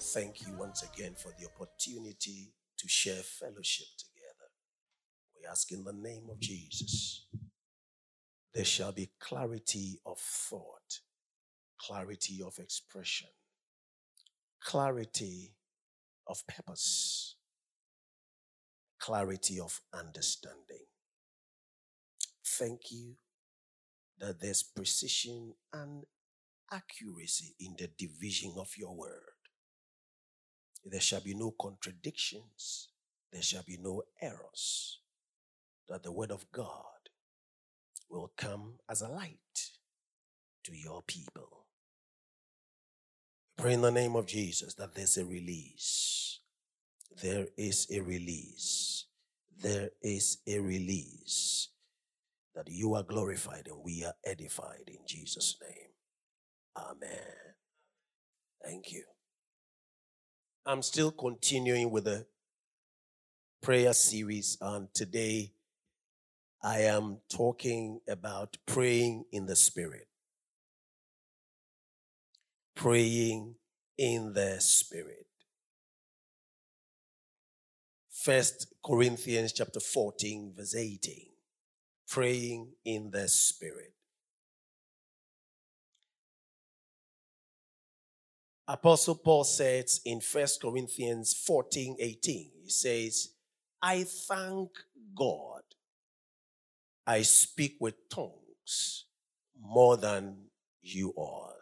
[0.00, 4.50] Thank you once again for the opportunity to share fellowship together.
[5.36, 7.26] We ask in the name of Jesus,
[8.54, 11.00] there shall be clarity of thought,
[11.78, 13.28] clarity of expression,
[14.62, 15.52] clarity
[16.26, 17.36] of purpose,
[18.98, 20.86] clarity of understanding.
[22.44, 23.14] Thank you
[24.18, 26.04] that there's precision and
[26.72, 29.29] accuracy in the division of your word.
[30.84, 32.88] There shall be no contradictions.
[33.32, 34.98] There shall be no errors.
[35.88, 36.84] That the word of God
[38.08, 39.70] will come as a light
[40.64, 41.66] to your people.
[43.56, 46.40] Pray in the name of Jesus that there's a release.
[47.22, 49.04] There is a release.
[49.62, 51.68] There is a release.
[52.54, 55.90] That you are glorified and we are edified in Jesus' name.
[56.76, 57.54] Amen.
[58.64, 59.02] Thank you.
[60.66, 62.26] I'm still continuing with the
[63.62, 65.52] prayer series, and today
[66.62, 70.06] I am talking about praying in the Spirit.
[72.74, 73.54] Praying
[73.96, 75.26] in the Spirit.
[78.10, 81.26] First Corinthians chapter 14, verse 18.
[82.06, 83.94] Praying in the Spirit.
[88.70, 93.30] Apostle Paul says in 1 Corinthians 14 18, he says,
[93.82, 94.70] I thank
[95.12, 95.62] God
[97.04, 99.06] I speak with tongues
[99.60, 100.36] more than
[100.82, 101.52] you all.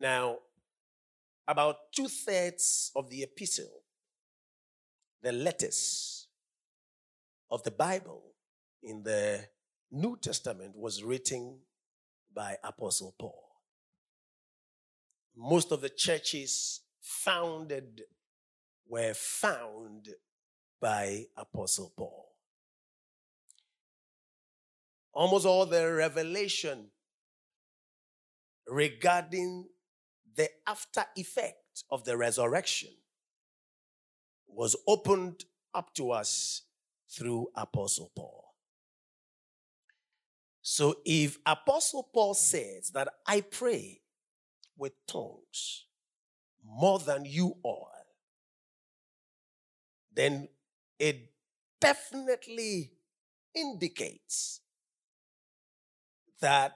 [0.00, 0.38] Now,
[1.46, 3.84] about two thirds of the epistle,
[5.22, 6.26] the letters
[7.48, 8.24] of the Bible
[8.82, 9.38] in the
[9.92, 11.60] New Testament was written
[12.34, 13.49] by Apostle Paul
[15.36, 18.02] most of the churches founded
[18.88, 20.08] were found
[20.80, 22.26] by Apostle Paul.
[25.12, 26.90] Almost all the revelation
[28.66, 29.68] regarding
[30.36, 32.90] the after effect of the resurrection
[34.46, 36.62] was opened up to us
[37.08, 38.54] through Apostle Paul.
[40.62, 43.99] So if Apostle Paul says that I pray
[44.80, 45.86] with tongues
[46.64, 47.90] more than you all,
[50.12, 50.48] then
[50.98, 51.32] it
[51.80, 52.90] definitely
[53.54, 54.60] indicates
[56.40, 56.72] that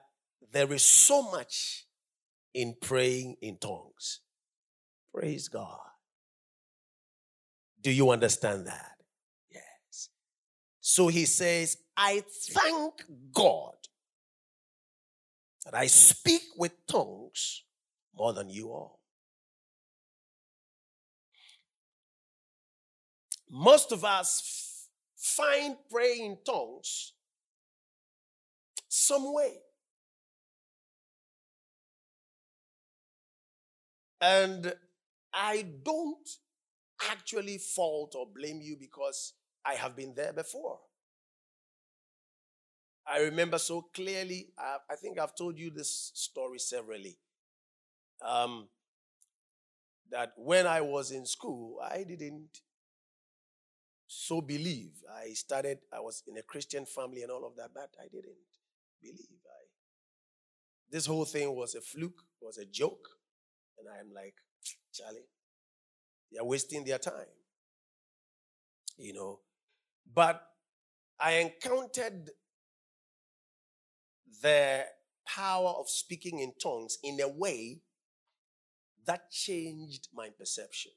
[0.53, 1.87] there is so much
[2.53, 4.21] in praying in tongues.
[5.13, 5.81] Praise God.
[7.81, 8.93] Do you understand that?
[9.51, 10.11] Yes.
[10.81, 13.75] So he says, I thank God
[15.65, 17.64] that I speak with tongues
[18.17, 19.01] more than you all.
[23.49, 27.15] Most of us f- find praying in tongues
[28.89, 29.61] some way.
[34.21, 34.75] And
[35.33, 36.29] I don't
[37.11, 40.81] actually fault or blame you because I have been there before.
[43.07, 47.17] I remember so clearly, I, I think I've told you this story severally
[48.23, 48.69] um,
[50.11, 52.61] that when I was in school, I didn't
[54.07, 54.93] so believe.
[55.13, 58.37] I started, I was in a Christian family and all of that, but I didn't
[59.03, 59.41] believe.
[59.47, 59.65] I,
[60.91, 63.09] this whole thing was a fluke, was a joke.
[63.79, 64.35] And I'm like,
[64.93, 65.29] Charlie,
[66.31, 67.35] they're wasting their time.
[68.97, 69.41] You know.
[70.15, 70.43] But
[71.19, 72.31] I encountered
[74.43, 74.85] the
[75.27, 77.81] power of speaking in tongues in a way
[79.07, 80.93] that changed my perception.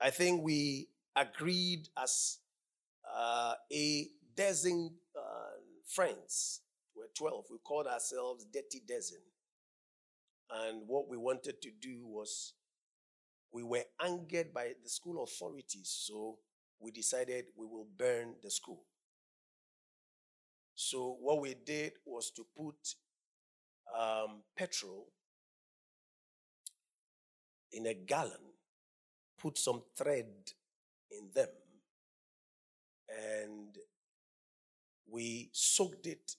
[0.00, 2.38] I think we agreed as
[3.14, 6.60] uh, a dozen uh, friends,
[6.96, 9.20] we're 12, we called ourselves Dirty Dozen.
[10.50, 12.54] And what we wanted to do was,
[13.52, 16.38] we were angered by the school authorities, so
[16.80, 18.82] we decided we will burn the school.
[20.74, 22.74] So what we did was to put
[23.98, 25.06] um, petrol
[27.72, 28.52] in a gallon,
[29.38, 30.52] put some thread
[31.10, 31.48] in them,
[33.08, 33.78] and
[35.10, 36.36] we soaked it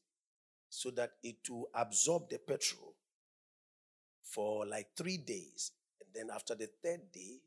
[0.70, 2.96] so that it will absorb the petrol
[4.24, 5.72] for like three days.
[6.02, 7.40] And then after the third day,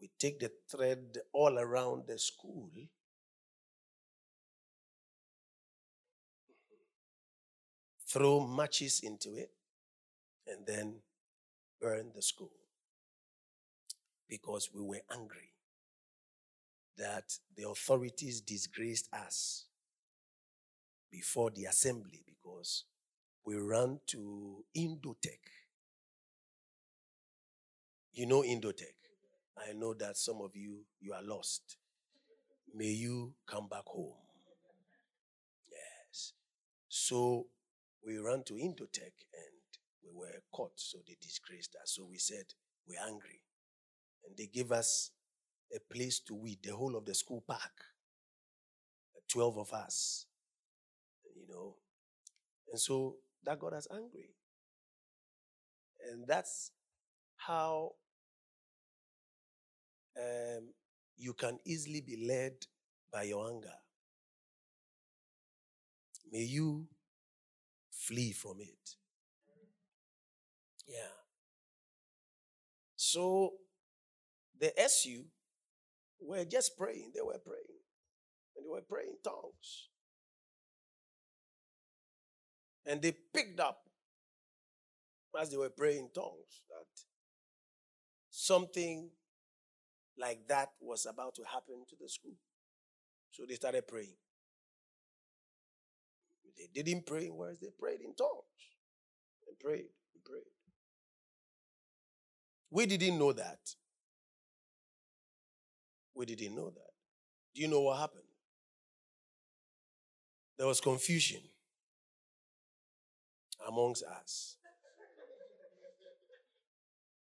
[0.00, 2.70] we take the thread all around the school.
[8.18, 9.52] Throw matches into it
[10.44, 10.96] and then
[11.80, 12.50] burn the school
[14.28, 15.52] because we were angry
[16.96, 19.66] that the authorities disgraced us
[21.12, 22.86] before the assembly because
[23.44, 25.38] we ran to Indotech.
[28.14, 28.96] You know Indotech.
[29.56, 31.76] I know that some of you you are lost.
[32.74, 34.14] May you come back home.
[35.70, 36.32] Yes.
[36.88, 37.46] So
[38.04, 39.58] we ran to Indotech and
[40.02, 41.92] we were caught, so they disgraced us.
[41.96, 42.44] So we said,
[42.86, 43.42] We're angry.
[44.26, 45.10] And they gave us
[45.74, 47.72] a place to weed the whole of the school park.
[49.28, 50.26] 12 of us.
[51.36, 51.76] You know.
[52.70, 54.30] And so that got us angry.
[56.10, 56.72] And that's
[57.36, 57.92] how
[60.18, 60.68] um,
[61.16, 62.54] you can easily be led
[63.12, 63.74] by your anger.
[66.30, 66.86] May you
[68.08, 68.96] flee from it.
[70.86, 71.12] Yeah.
[72.96, 73.52] So
[74.58, 75.24] the SU
[76.20, 77.12] were just praying.
[77.14, 77.78] They were praying.
[78.56, 79.90] And they were praying tongues.
[82.86, 83.82] And they picked up
[85.38, 86.86] as they were praying tongues that
[88.30, 89.10] something
[90.18, 92.36] like that was about to happen to the school.
[93.30, 94.16] So they started praying.
[96.58, 98.42] They didn't pray in words, they prayed in tongues.
[99.46, 100.42] And prayed and prayed.
[102.70, 103.58] We didn't know that.
[106.14, 106.90] We didn't know that.
[107.54, 108.24] Do you know what happened?
[110.58, 111.40] There was confusion
[113.66, 114.56] amongst us.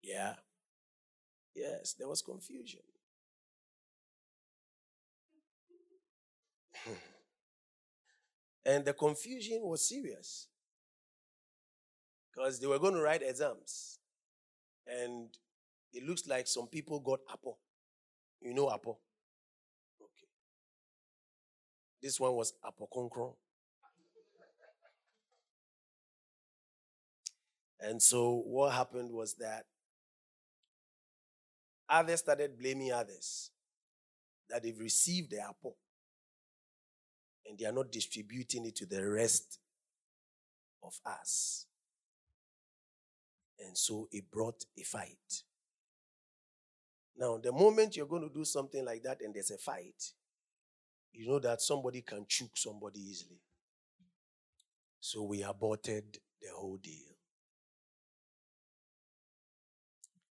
[0.03, 0.35] Yeah.
[1.55, 2.81] Yes, there was confusion.
[8.65, 10.47] and the confusion was serious
[12.31, 13.99] because they were going to write exams.
[14.87, 15.29] And
[15.93, 17.59] it looks like some people got Apple.
[18.41, 18.99] You know Apple?
[20.01, 20.27] Okay.
[22.01, 22.53] This one was
[22.93, 23.33] Concron.
[27.79, 29.65] And so what happened was that
[31.89, 33.51] others started blaming others
[34.49, 35.75] that they've received the apple
[37.47, 39.59] and they are not distributing it to the rest
[40.83, 41.65] of us.
[43.59, 45.43] And so it brought a fight.
[47.17, 50.11] Now, the moment you're going to do something like that and there's a fight,
[51.13, 53.39] you know that somebody can choke somebody easily.
[54.99, 57.13] So we aborted the whole deal.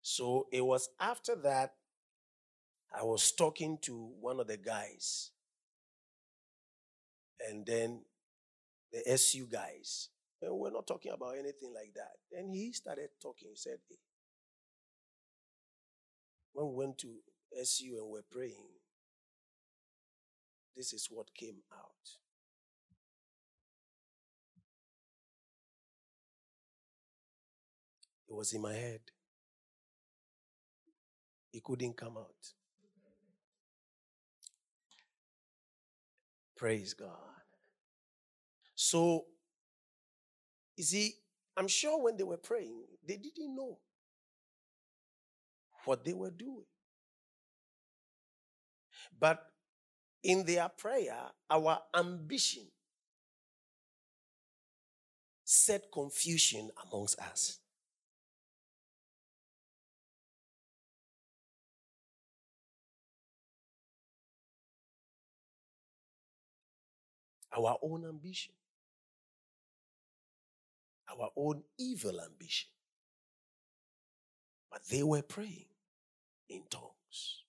[0.01, 1.73] So it was after that
[2.97, 5.31] I was talking to one of the guys,
[7.47, 8.01] and then
[8.91, 10.09] the SU guys.
[10.41, 12.13] And we're not talking about anything like that.
[12.31, 13.49] Then he started talking.
[13.49, 13.97] He said, hey,
[16.53, 17.15] when we went to
[17.61, 18.67] SU and we're praying,
[20.75, 22.17] this is what came out.
[28.29, 29.01] It was in my head.
[31.51, 32.53] It couldn't come out.
[36.55, 37.28] Praise God.
[38.81, 39.25] So,
[40.77, 41.15] you see,
[41.57, 43.77] I'm sure when they were praying, they didn't know
[45.83, 46.63] what they were doing.
[49.19, 49.45] But
[50.23, 51.17] in their prayer,
[51.49, 52.67] our ambition
[55.43, 57.59] set confusion amongst us.
[67.57, 68.53] our own ambition,
[71.19, 72.69] our own evil ambition.
[74.71, 75.65] But they were praying
[76.49, 77.43] in tongues.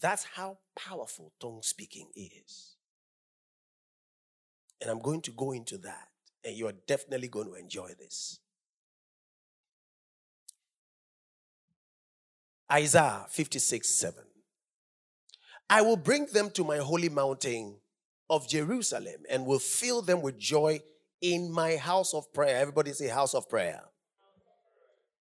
[0.00, 2.76] That's how powerful tongue speaking is.
[4.80, 6.08] And I'm going to go into that,
[6.44, 8.38] and you're definitely going to enjoy this.
[12.70, 14.24] Isaiah 56 7.
[15.70, 17.76] I will bring them to my holy mountain
[18.30, 20.80] of Jerusalem and will fill them with joy
[21.20, 22.56] in my house of prayer.
[22.58, 23.82] Everybody say, house of prayer.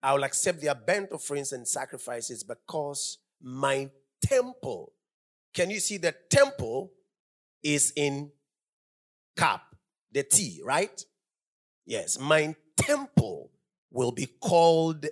[0.03, 3.91] I will accept their burnt offerings and sacrifices because my
[4.23, 4.93] temple,
[5.53, 6.93] can you see the temple
[7.63, 8.31] is in
[9.37, 9.63] cap,
[10.13, 11.05] the T, right?
[11.85, 13.51] Yes, my temple
[13.91, 15.07] will be called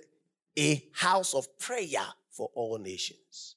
[0.57, 3.55] a house of prayer for all nations.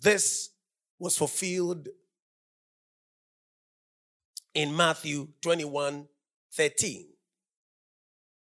[0.00, 0.50] This
[0.98, 1.88] was fulfilled
[4.54, 6.06] in Matthew 21
[6.52, 7.06] 13.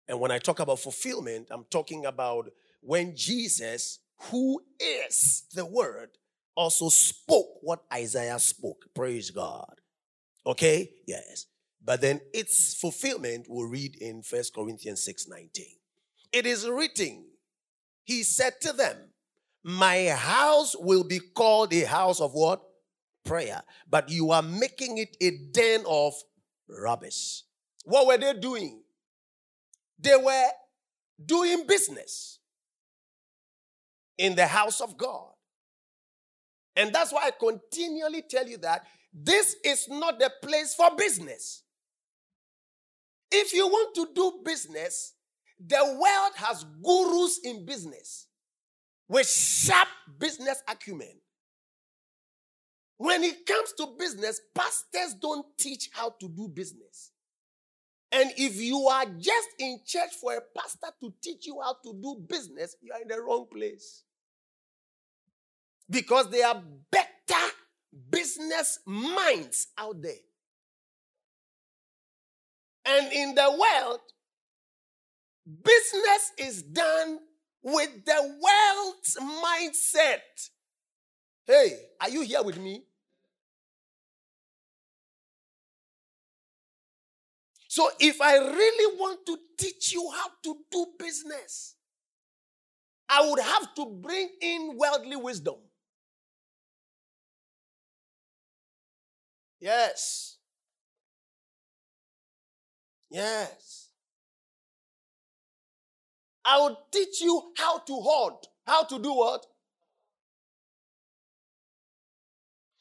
[0.07, 2.49] And when I talk about fulfillment, I'm talking about
[2.81, 3.99] when Jesus,
[4.31, 6.09] who is the Word,
[6.55, 8.85] also spoke what Isaiah spoke.
[8.95, 9.75] Praise God.
[10.45, 10.89] Okay?
[11.05, 11.45] Yes.
[11.83, 15.65] But then its fulfillment we'll read in First Corinthians 6 19.
[16.31, 17.25] It is written,
[18.03, 18.97] He said to them,
[19.63, 22.61] My house will be called a house of what?
[23.25, 23.61] Prayer.
[23.89, 26.13] But you are making it a den of
[26.67, 27.43] rubbish.
[27.83, 28.81] What were they doing?
[29.99, 30.47] They were
[31.23, 32.39] doing business
[34.17, 35.31] in the house of God.
[36.75, 41.63] And that's why I continually tell you that this is not the place for business.
[43.31, 45.13] If you want to do business,
[45.59, 48.28] the world has gurus in business
[49.09, 49.87] with sharp
[50.19, 51.19] business acumen.
[52.97, 57.11] When it comes to business, pastors don't teach how to do business.
[58.11, 61.93] And if you are just in church for a pastor to teach you how to
[61.93, 64.03] do business, you are in the wrong place.
[65.89, 66.61] Because there are
[66.91, 67.53] better
[68.11, 70.11] business minds out there.
[72.85, 73.99] And in the world,
[75.63, 77.19] business is done
[77.63, 80.49] with the world's mindset.
[81.45, 82.83] Hey, are you here with me?
[87.67, 91.75] So, if I really want to teach you how to do business,
[93.09, 95.55] I would have to bring in worldly wisdom.
[99.61, 100.37] Yes.
[103.11, 103.88] Yes.
[106.49, 108.33] I will teach you how to hoard.
[108.65, 109.45] How to do what?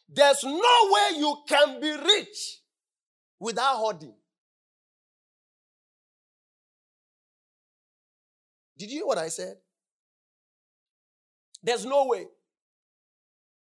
[0.08, 0.52] There's no
[0.90, 2.62] way you can be rich
[3.38, 4.14] without hoarding.
[8.78, 9.56] Did you hear what I said?
[11.62, 12.26] There's no way.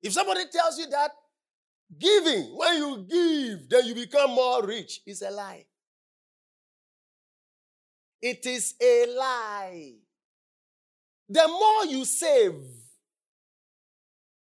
[0.02, 1.12] If somebody tells you that
[1.96, 5.64] giving, when you give, then you become more rich, it's a lie.
[8.22, 9.94] It is a lie.
[11.28, 12.54] The more you save,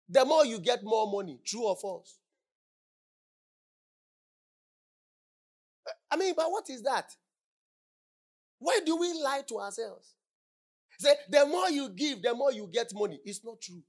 [0.09, 1.39] the more you get more money.
[1.45, 2.19] True or false?
[6.11, 7.13] I mean, but what is that?
[8.59, 10.15] Why do we lie to ourselves?
[10.99, 13.21] Say, the more you give, the more you get money.
[13.25, 13.83] It's not true.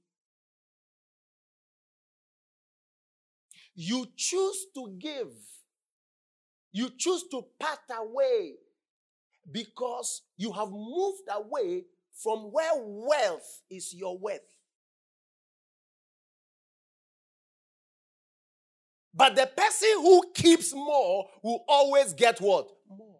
[3.74, 5.32] You choose to give,
[6.72, 8.56] you choose to part away
[9.50, 14.40] because you have moved away from where wealth is your worth.
[19.14, 22.68] But the person who keeps more will always get what?
[22.88, 23.18] More.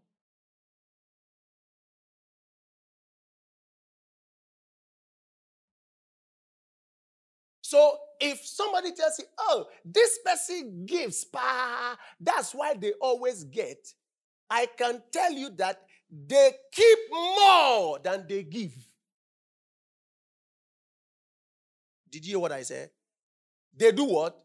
[7.62, 13.92] So if somebody tells you, oh, this person gives, pa, that's why they always get,
[14.49, 18.73] I can tell you that they keep more than they give.
[22.11, 22.91] Did you hear what I said?
[23.77, 24.38] They do what?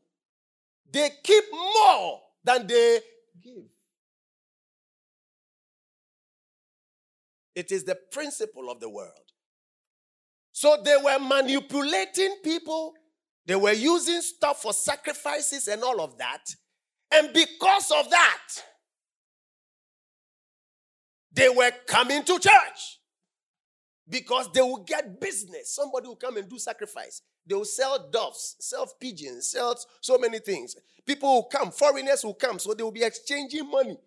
[0.91, 2.99] They keep more than they
[3.41, 3.63] give.
[7.55, 9.11] It is the principle of the world.
[10.51, 12.93] So they were manipulating people,
[13.45, 16.55] they were using stuff for sacrifices and all of that.
[17.11, 18.47] And because of that,
[21.33, 22.99] they were coming to church
[24.07, 25.75] because they will get business.
[25.75, 27.21] Somebody will come and do sacrifice.
[27.45, 30.75] They will sell doves, sell pigeons, sell so many things.
[31.05, 33.97] People will come, foreigners will come, so they will be exchanging money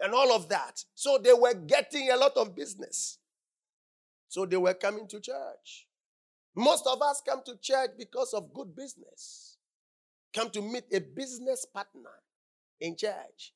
[0.00, 0.84] and all of that.
[0.94, 3.18] So they were getting a lot of business.
[4.28, 5.86] So they were coming to church.
[6.56, 9.56] Most of us come to church because of good business.
[10.34, 12.10] Come to meet a business partner
[12.80, 13.52] in church.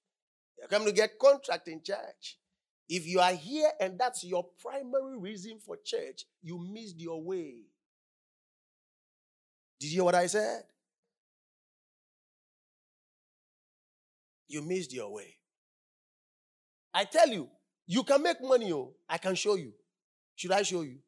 [0.58, 2.38] You come to get contract in church.
[2.88, 7.62] If you are here and that's your primary reason for church, you missed your way.
[9.80, 10.62] Did you hear what I said?
[14.48, 15.36] You missed your way.
[16.92, 17.48] I tell you,
[17.86, 18.72] you can make money.
[18.72, 19.72] Oh, I can show you.
[20.36, 20.98] Should I show you?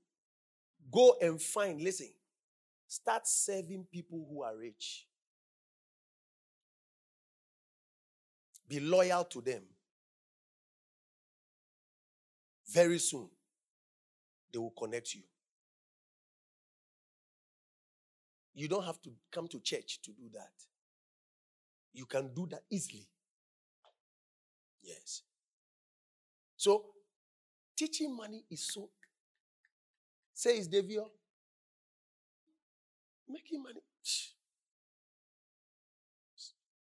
[0.91, 2.11] Go and find, listen,
[2.89, 5.07] start serving people who are rich.
[8.69, 9.63] Be loyal to them.
[12.69, 13.29] Very soon,
[14.53, 15.23] they will connect you.
[18.55, 20.53] You don't have to come to church to do that.
[21.93, 23.07] You can do that easily.
[24.83, 25.23] Yes.
[26.57, 26.87] So,
[27.77, 28.89] teaching money is so.
[30.35, 31.07] Say it's Devio.
[33.29, 33.81] Making money.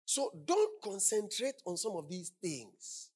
[0.06, 3.12] So don't concentrate on some of these things.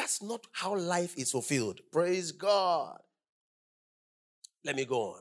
[0.00, 1.82] That's not how life is fulfilled.
[1.92, 2.98] Praise God.
[4.64, 5.20] Let me go on.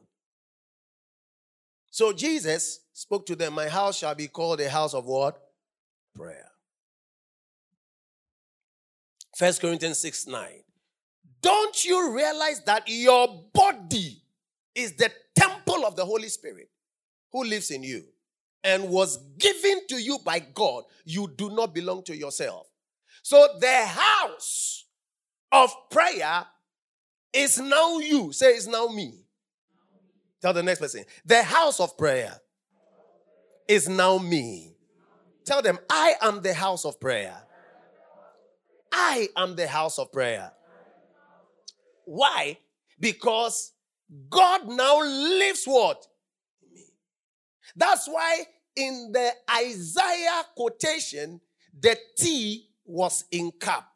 [1.91, 5.37] So Jesus spoke to them, My house shall be called a house of what?
[6.15, 6.49] Prayer.
[9.35, 10.47] First Corinthians 6 9.
[11.41, 14.23] Don't you realize that your body
[14.73, 16.69] is the temple of the Holy Spirit
[17.33, 18.05] who lives in you
[18.63, 20.85] and was given to you by God?
[21.03, 22.68] You do not belong to yourself.
[23.29, 24.85] So the house
[25.51, 26.47] of prayer
[27.31, 28.33] is now you.
[28.33, 29.23] Say it's now me.
[30.41, 31.05] Tell the next person.
[31.23, 32.33] The house of prayer
[33.67, 34.73] is now me.
[35.45, 37.37] Tell them, I am the house of prayer.
[38.91, 40.51] I am the house of prayer.
[42.05, 42.57] Why?
[42.99, 43.73] Because
[44.27, 46.03] God now lives what?
[46.73, 46.81] Me.
[47.75, 48.41] That's why
[48.75, 51.39] in the Isaiah quotation,
[51.79, 53.87] the T was in cap.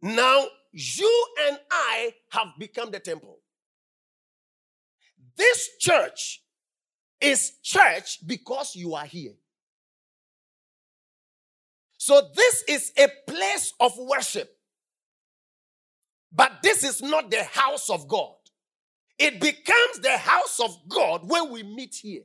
[0.00, 3.40] Now you and I have become the temple.
[5.36, 6.42] This church
[7.20, 9.34] is church because you are here.
[11.96, 14.56] So this is a place of worship.
[16.30, 18.34] But this is not the house of God.
[19.18, 22.22] It becomes the house of God when we meet here.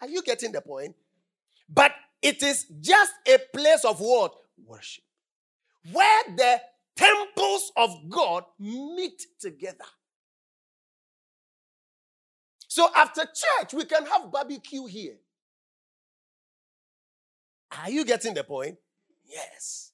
[0.00, 0.94] Are you getting the point?
[1.68, 4.34] But it is just a place of what?
[4.64, 5.04] Worship.
[5.90, 6.60] Where the
[6.96, 9.84] temples of God meet together.
[12.68, 15.16] So after church, we can have barbecue here.
[17.82, 18.76] Are you getting the point?
[19.26, 19.92] Yes.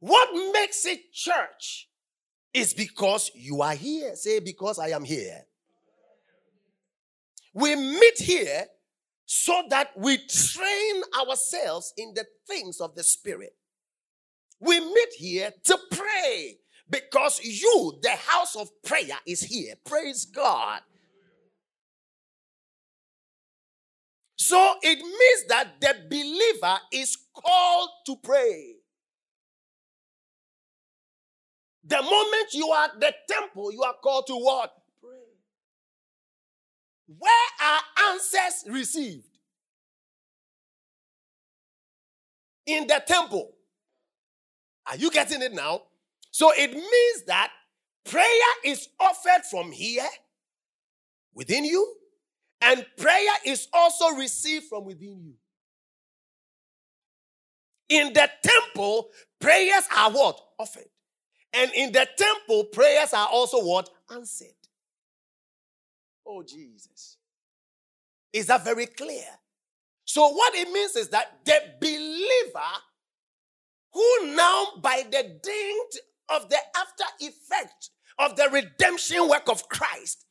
[0.00, 1.88] What makes it church
[2.52, 4.14] is because you are here.
[4.16, 5.44] Say, because I am here.
[7.52, 8.66] We meet here
[9.32, 13.54] so that we train ourselves in the things of the Spirit.
[14.58, 16.56] We meet here to pray
[16.90, 19.74] because you, the house of prayer, is here.
[19.86, 20.80] Praise God.
[24.34, 28.74] So it means that the believer is called to pray.
[31.84, 34.79] The moment you are at the temple, you are called to what?
[37.18, 37.80] Where are
[38.12, 39.26] answers received?
[42.66, 43.52] In the temple.
[44.86, 45.82] Are you getting it now?
[46.30, 47.50] So it means that
[48.04, 48.24] prayer
[48.64, 50.06] is offered from here
[51.34, 51.94] within you,
[52.60, 55.34] and prayer is also received from within you.
[57.88, 59.08] In the temple,
[59.40, 60.40] prayers are what?
[60.58, 60.88] Offered.
[61.52, 63.90] And in the temple, prayers are also what?
[64.12, 64.59] Answered.
[66.32, 67.16] Oh, Jesus.
[68.32, 69.24] Is that very clear?
[70.04, 72.70] So, what it means is that the believer
[73.92, 75.96] who now, by the dint
[76.28, 77.90] of the after effect
[78.20, 80.24] of the redemption work of Christ,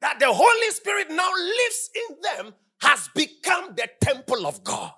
[0.00, 4.92] that the Holy Spirit now lives in them, has become the temple of God.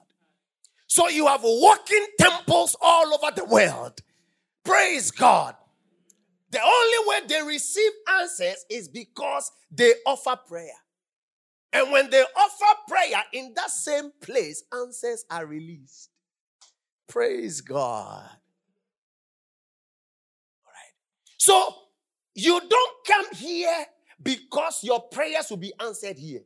[0.87, 4.01] So you have walking temples all over the world.
[4.65, 5.55] Praise God.
[6.51, 10.71] The only way they receive answers is because they offer prayer.
[11.73, 16.11] And when they offer prayer in that same place, answers are released.
[17.09, 18.31] Praise God.
[20.65, 20.95] All right.
[21.37, 21.75] So
[22.35, 23.87] you don't come here
[24.23, 26.43] because your prayers will be answered here.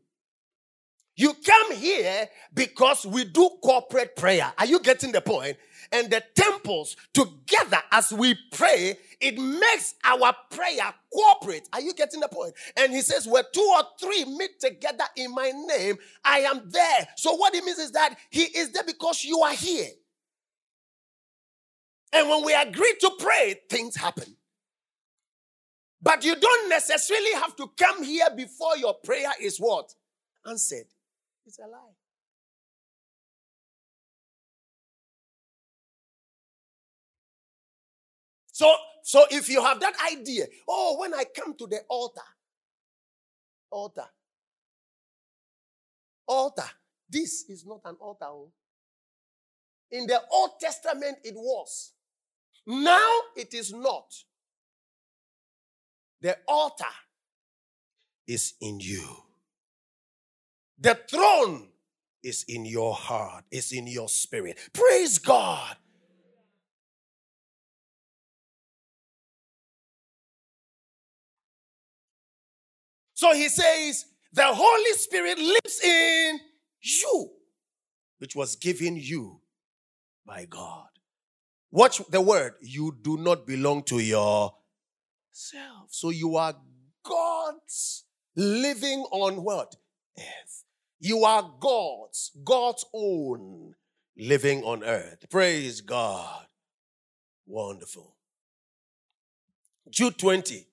[1.16, 4.52] You come here because we do corporate prayer.
[4.56, 5.58] Are you getting the point?
[5.92, 11.68] And the temples together as we pray, it makes our prayer corporate.
[11.72, 12.54] Are you getting the point?
[12.76, 17.08] And he says, where two or three meet together in my name, I am there.
[17.16, 19.88] So what it means is that he is there because you are here.
[22.12, 24.36] And when we agree to pray, things happen.
[26.02, 29.92] But you don't necessarily have to come here before your prayer is what?
[30.46, 30.86] Answered.
[31.46, 31.99] It's a lie.
[38.60, 42.20] So, so if you have that idea, oh, when I come to the altar,
[43.70, 44.04] altar,
[46.26, 46.70] altar,
[47.08, 48.26] this is not an altar.
[48.26, 48.52] Oh.
[49.90, 51.92] In the Old Testament, it was.
[52.66, 54.12] Now it is not.
[56.20, 56.84] The altar
[58.26, 59.06] is in you.
[60.78, 61.68] The throne
[62.22, 64.58] is in your heart, is in your spirit.
[64.74, 65.78] Praise God.
[73.20, 76.40] So he says, the Holy Spirit lives in
[76.80, 77.30] you,
[78.16, 79.42] which was given you
[80.24, 80.88] by God.
[81.70, 82.54] Watch the word.
[82.62, 84.54] You do not belong to yourself.
[85.88, 86.56] So you are
[87.02, 88.04] God's
[88.36, 89.76] living on what?
[90.18, 90.64] Earth.
[90.98, 93.74] You are God's, God's own
[94.16, 95.26] living on earth.
[95.28, 96.46] Praise God.
[97.46, 98.16] Wonderful.
[99.90, 100.69] Jude 20.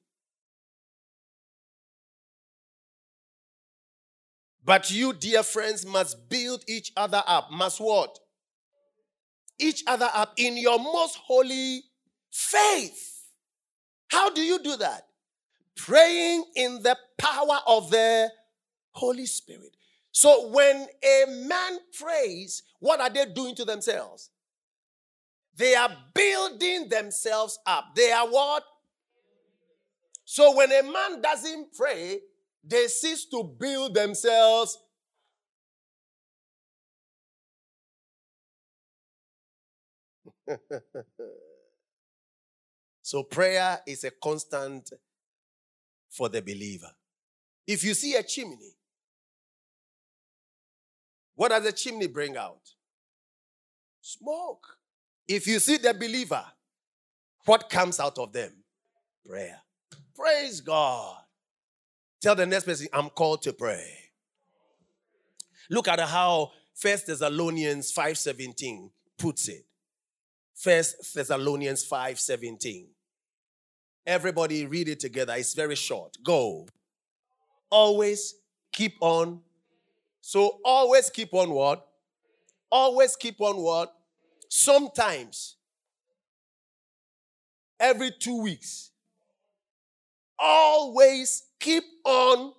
[4.67, 7.49] But you, dear friends, must build each other up.
[7.49, 8.19] Must what?
[9.57, 11.83] Each other up in your most holy
[12.29, 13.23] faith.
[14.09, 15.07] How do you do that?
[15.77, 18.29] Praying in the power of the
[18.91, 19.77] Holy Spirit.
[20.11, 24.31] So when a man prays, what are they doing to themselves?
[25.55, 27.95] They are building themselves up.
[27.95, 28.63] They are what?
[30.25, 32.19] So when a man doesn't pray,
[32.67, 34.77] they cease to build themselves.
[43.01, 44.91] so prayer is a constant
[46.09, 46.91] for the believer.
[47.65, 48.75] If you see a chimney,
[51.35, 52.61] what does the chimney bring out?
[54.01, 54.65] Smoke.
[55.27, 56.45] If you see the believer,
[57.45, 58.63] what comes out of them?
[59.25, 59.61] Prayer.
[60.15, 61.17] Praise God.
[62.21, 63.85] Tell the next person, I'm called to pray.
[65.69, 69.65] Look at how First Thessalonians 5:17 puts it.
[70.53, 72.87] First Thessalonians 5:17.
[74.05, 75.35] Everybody read it together.
[75.35, 76.17] It's very short.
[76.23, 76.67] Go.
[77.69, 78.35] Always
[78.71, 79.43] keep on.
[80.21, 81.85] So always keep on what?
[82.71, 83.93] Always keep on what?
[84.49, 85.57] Sometimes.
[87.79, 88.91] Every two weeks.
[90.39, 92.53] Always keep on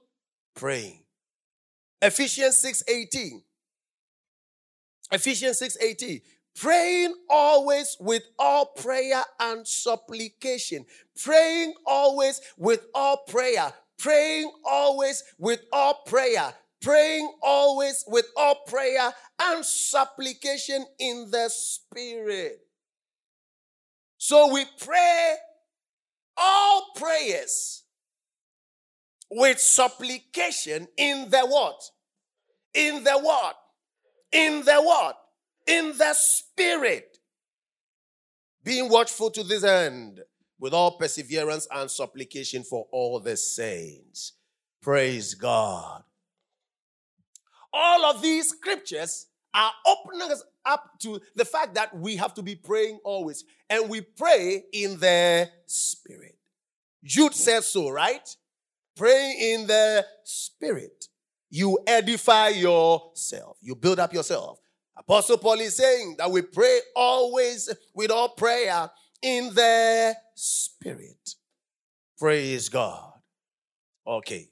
[0.55, 1.03] praying.
[2.03, 3.43] Ephesians 6:18.
[5.11, 6.23] Ephesians 6:18.
[6.55, 10.85] Praying always with all prayer and supplication.
[11.17, 13.73] Praying always with all prayer.
[13.97, 16.55] Praying always with all prayer.
[16.83, 22.61] Praying always with all prayer and supplication in the spirit.
[24.19, 25.37] So we pray
[26.37, 27.85] all prayers
[29.31, 31.81] with supplication in the what?
[32.75, 33.57] In the what?
[34.33, 35.19] In the what?
[35.67, 37.19] In the spirit.
[38.65, 40.21] Being watchful to this end
[40.59, 44.33] with all perseverance and supplication for all the saints.
[44.83, 46.03] Praise God.
[47.73, 52.43] All of these scriptures are opening us up to the fact that we have to
[52.43, 53.45] be praying always.
[53.71, 56.37] And we pray in the spirit.
[57.05, 58.29] Jude says so, right?
[58.99, 61.07] Praying in the spirit.
[61.51, 63.57] You edify yourself.
[63.63, 64.59] You build up yourself.
[64.97, 68.91] Apostle Paul is saying that we pray always with all prayer
[69.23, 71.37] in the spirit.
[72.19, 73.13] Praise God.
[74.05, 74.49] Okay.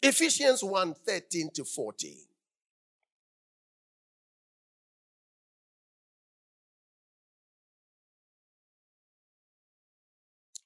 [0.00, 2.16] Ephesians 1 13 to 14.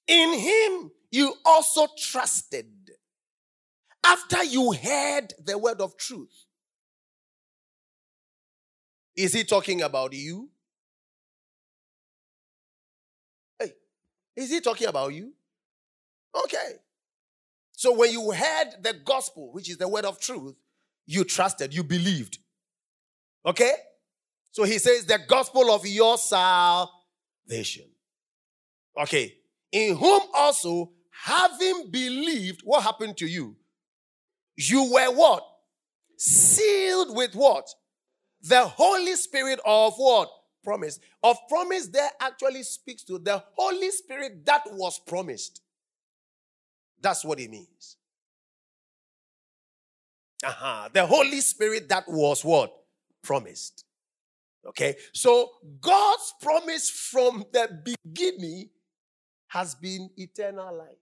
[0.06, 2.66] In him you also trusted
[4.04, 6.46] after you heard the word of truth.
[9.16, 10.48] Is he talking about you?
[13.58, 13.72] Hey,
[14.36, 15.32] is he talking about you?
[16.44, 16.76] Okay.
[17.72, 20.54] So when you heard the gospel, which is the word of truth,
[21.06, 22.38] you trusted, you believed.
[23.44, 23.72] Okay?
[24.52, 27.86] So he says the gospel of your salvation.
[29.00, 29.34] Okay.
[29.72, 33.56] In whom also, having believed, what happened to you?
[34.68, 35.42] You were what?
[36.18, 37.66] Sealed with what?
[38.42, 40.28] The Holy Spirit of what?
[40.62, 41.00] Promise.
[41.22, 45.62] Of promise there actually speaks to the Holy Spirit that was promised.
[47.00, 47.96] That's what it means.
[50.44, 50.90] Uh-huh.
[50.92, 52.70] The Holy Spirit that was what?
[53.22, 53.84] Promised.
[54.66, 54.96] Okay.
[55.14, 58.68] So God's promise from the beginning
[59.48, 60.98] has been eternal life.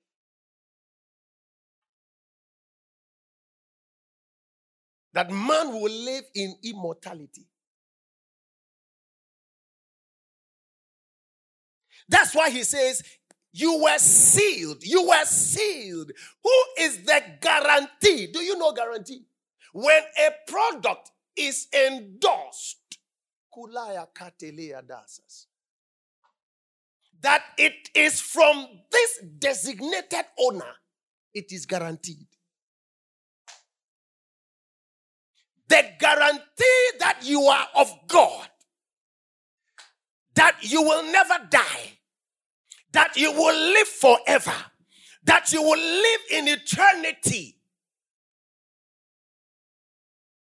[5.18, 7.44] That man will live in immortality.
[12.08, 13.02] That's why he says,
[13.52, 14.84] You were sealed.
[14.84, 16.12] You were sealed.
[16.44, 18.28] Who is the guarantee?
[18.32, 19.24] Do you know guarantee?
[19.72, 22.98] When a product is endorsed,
[27.22, 30.76] that it is from this designated owner,
[31.34, 32.28] it is guaranteed.
[35.68, 38.48] The guarantee that you are of God,
[40.34, 41.98] that you will never die,
[42.92, 44.54] that you will live forever,
[45.24, 47.56] that you will live in eternity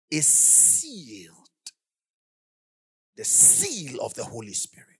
[0.09, 1.37] is sealed.
[3.15, 4.97] The seal of the Holy Spirit,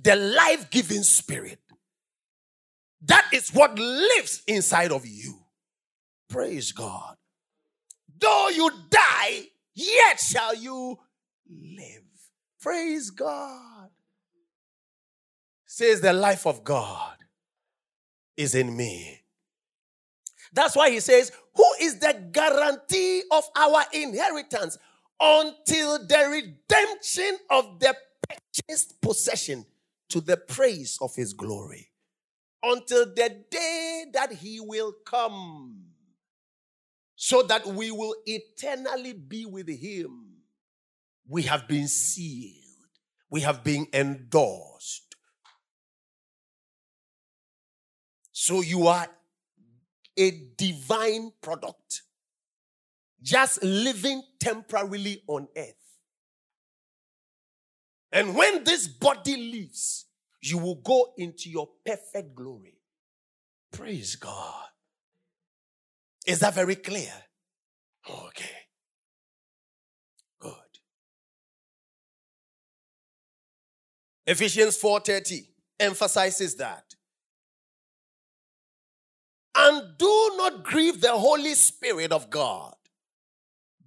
[0.00, 1.58] the life giving Spirit.
[3.02, 5.40] That is what lives inside of you.
[6.28, 7.16] Praise God.
[8.20, 10.98] Though you die, yet shall you
[11.48, 12.02] live.
[12.60, 13.88] Praise God.
[15.66, 17.16] Says the life of God
[18.36, 19.20] is in me.
[20.52, 24.76] That's why he says, Who is the guarantee of our inheritance
[25.20, 27.94] until the redemption of the
[28.28, 29.64] purchased possession
[30.10, 31.90] to the praise of his glory?
[32.62, 35.89] Until the day that he will come,
[37.22, 40.36] so that we will eternally be with him.
[41.28, 42.88] We have been sealed,
[43.28, 45.16] we have been endorsed.
[48.32, 49.06] So you are
[50.16, 52.04] a divine product,
[53.22, 55.74] just living temporarily on earth.
[58.12, 60.06] And when this body leaves,
[60.40, 62.78] you will go into your perfect glory.
[63.70, 64.69] Praise God.
[66.30, 67.12] Is that very clear?
[68.08, 68.56] Okay.
[70.38, 70.52] Good.
[74.28, 75.48] Ephesians 4:30
[75.80, 76.94] emphasizes that
[79.56, 82.76] and do not grieve the Holy Spirit of God,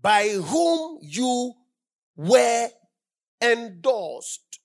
[0.01, 1.53] by whom you
[2.17, 2.69] were
[3.41, 4.59] endorsed,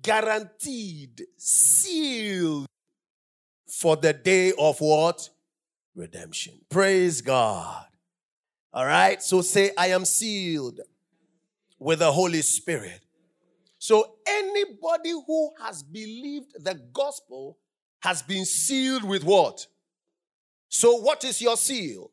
[0.00, 2.66] guaranteed, sealed
[3.68, 5.28] for the day of what?
[5.94, 6.60] Redemption.
[6.68, 7.84] Praise God.
[8.72, 9.22] All right.
[9.22, 10.80] So say, I am sealed
[11.78, 13.00] with the Holy Spirit.
[13.78, 17.58] So anybody who has believed the gospel
[18.00, 19.66] has been sealed with what?
[20.68, 22.10] So, what is your seal?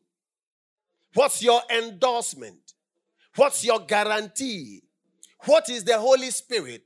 [1.14, 2.74] What's your endorsement?
[3.36, 4.82] What's your guarantee?
[5.44, 6.82] What is the Holy Spirit?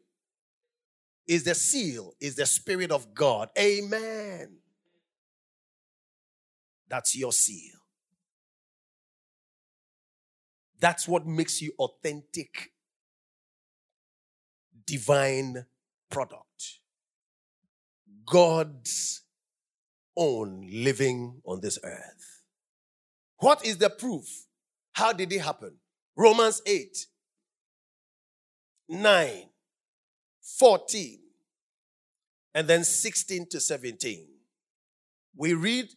[1.26, 3.48] Is the seal, is the Spirit of God.
[3.59, 4.59] Amen.
[6.92, 7.78] That's your seal.
[10.78, 12.72] That's what makes you authentic,
[14.85, 15.64] divine
[16.11, 16.81] product.
[18.26, 19.22] God's
[20.18, 22.42] own living on this earth.
[23.38, 24.26] What is the proof?
[24.92, 25.78] How did it happen?
[26.14, 27.07] Romans 8,
[28.90, 29.44] 9,
[30.42, 31.18] 14,
[32.55, 34.28] and then 16 to 17.
[35.35, 35.88] We read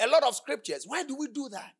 [0.00, 0.84] a lot of scriptures.
[0.86, 1.74] Why do we do that?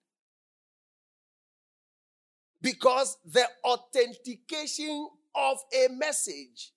[2.61, 6.73] Because the authentication of a message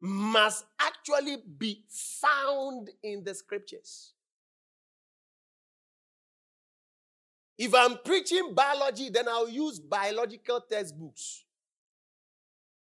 [0.00, 4.12] must actually be found in the scriptures.
[7.58, 11.44] If I'm preaching biology, then I'll use biological textbooks.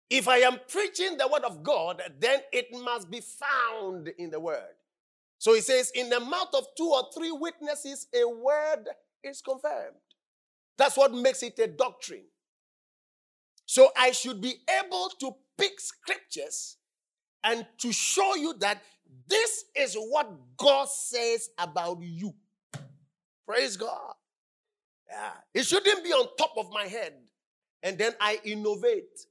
[0.10, 4.40] If I am preaching the word of God, then it must be found in the
[4.40, 4.76] word.
[5.40, 8.86] So he says, in the mouth of two or three witnesses, a word
[9.24, 9.96] is confirmed.
[10.78, 12.26] That's what makes it a doctrine.
[13.66, 16.78] So I should be able to pick scriptures
[17.44, 18.82] and to show you that
[19.28, 22.34] this is what God says about you.
[23.48, 24.14] Praise God.
[25.10, 25.32] Yeah.
[25.54, 27.14] It shouldn't be on top of my head.
[27.82, 29.26] And then I innovate.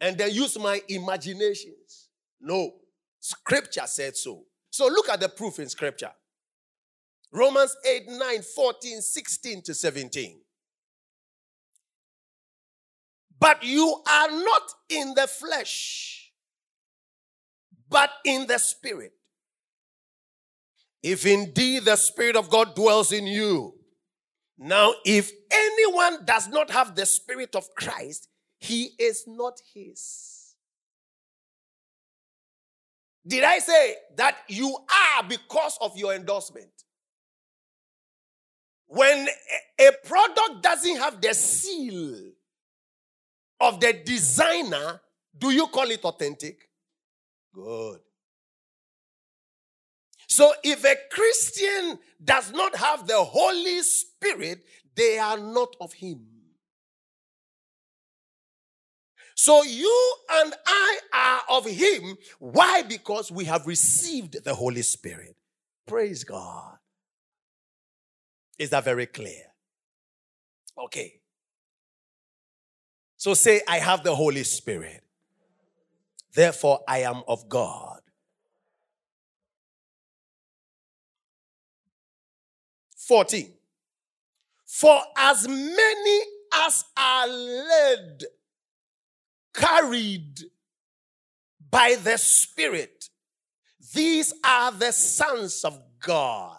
[0.00, 2.08] And then use my imaginations.
[2.40, 2.72] No.
[3.20, 4.44] Scripture said so.
[4.70, 6.12] So look at the proof in scripture.
[7.32, 10.40] Romans 8, 9, 14, 16 to 17.
[13.38, 16.32] But you are not in the flesh,
[17.88, 19.12] but in the spirit.
[21.02, 23.74] If indeed the Spirit of God dwells in you.
[24.58, 28.28] Now, if anyone does not have the Spirit of Christ,
[28.58, 30.29] he is not his.
[33.26, 36.70] Did I say that you are because of your endorsement?
[38.86, 39.28] When
[39.78, 42.32] a product doesn't have the seal
[43.60, 45.00] of the designer,
[45.36, 46.68] do you call it authentic?
[47.54, 48.00] Good.
[50.26, 56.39] So if a Christian does not have the Holy Spirit, they are not of him.
[59.42, 62.18] So you and I are of him.
[62.40, 62.82] Why?
[62.82, 65.34] Because we have received the Holy Spirit.
[65.86, 66.76] Praise God.
[68.58, 69.44] Is that very clear?
[70.76, 71.22] Okay.
[73.16, 75.02] So say, I have the Holy Spirit.
[76.34, 78.00] Therefore, I am of God.
[82.98, 83.54] 14.
[84.66, 86.20] For as many
[86.66, 88.24] as are led,
[89.54, 90.40] carried
[91.70, 93.08] by the Spirit,
[93.94, 96.56] these are the sons of God.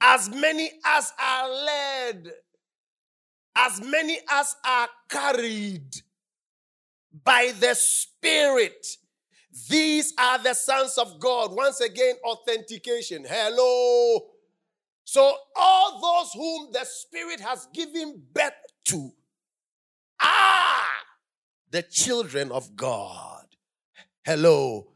[0.00, 2.32] As many as are led,
[3.56, 6.02] as many as are carried
[7.24, 8.86] by the Spirit,
[9.70, 11.52] these are the sons of God.
[11.52, 13.24] Once again, authentication.
[13.26, 14.26] Hello.
[15.04, 18.52] So, all those whom the Spirit has given birth
[18.86, 19.12] to
[21.70, 23.46] the children of God.
[24.24, 24.88] Hello.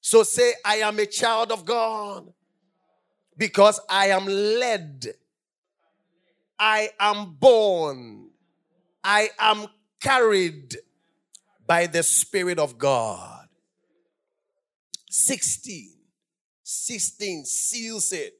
[0.00, 2.32] So, say, I am a child of God
[3.36, 5.06] because I am led,
[6.58, 8.30] I am born,
[9.02, 9.66] I am
[10.00, 10.76] carried
[11.66, 13.48] by the Spirit of God.
[15.08, 15.94] 16,
[16.62, 18.34] 16 seals it.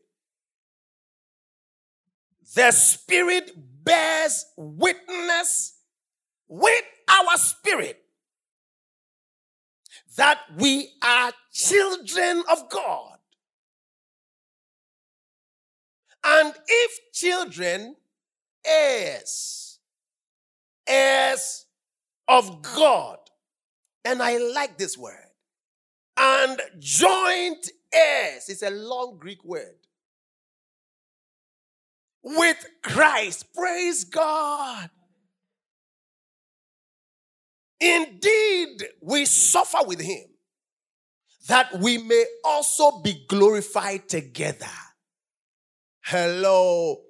[2.55, 3.53] The Spirit
[3.83, 5.74] bears witness
[6.49, 8.01] with our spirit
[10.17, 13.19] that we are children of God.
[16.25, 17.97] And if children,
[18.65, 19.79] heirs,
[20.87, 21.67] heirs
[22.29, 23.19] of God,
[24.05, 25.19] and I like this word,
[26.17, 29.77] and joint heirs, it's a long Greek word,
[32.23, 33.53] with Christ.
[33.55, 34.89] Praise God.
[37.85, 40.25] Indeed, we suffer with him
[41.49, 44.65] that we may also be glorified together.
[46.03, 47.03] Hello.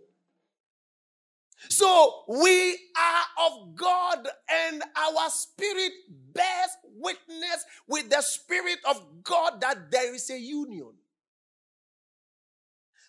[1.69, 5.93] So we are of God, and our spirit
[6.33, 10.93] bears witness with the spirit of God that there is a union.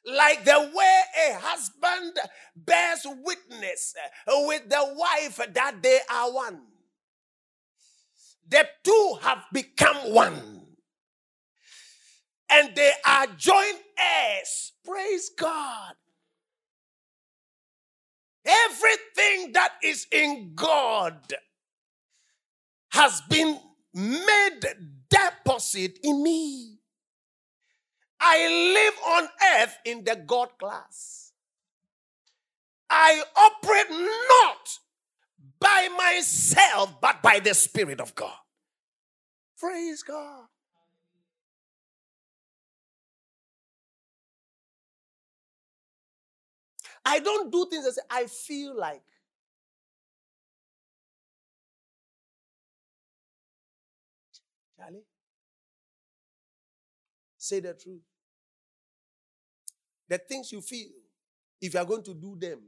[0.05, 2.19] Like the way a husband
[2.55, 3.95] bears witness
[4.27, 6.61] with the wife that they are one.
[8.47, 10.55] The two have become one
[12.49, 14.73] and they are joint heirs.
[14.83, 15.95] Praise God.
[18.45, 21.33] Everything that is in God
[22.91, 23.59] has been
[23.93, 24.61] made
[25.09, 26.77] deposit in me.
[28.19, 31.31] I live on earth in the God class.
[32.89, 34.79] I operate not
[35.59, 38.33] by myself, but by the Spirit of God.
[39.57, 40.45] Praise God.
[47.05, 49.03] I don't do things as I feel like.
[54.77, 55.03] Charlie,
[57.37, 58.01] say the truth.
[60.09, 60.89] The things you feel,
[61.61, 62.59] if you are going to do them,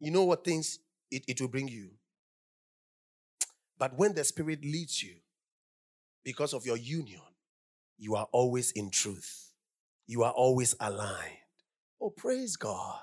[0.00, 0.78] you know what things
[1.12, 1.90] it, it will bring you.
[3.78, 5.16] But when the Spirit leads you,
[6.24, 7.20] because of your union,
[7.98, 9.50] you are always in truth.
[10.06, 11.38] You are always aligned.
[12.00, 13.00] Oh, praise God.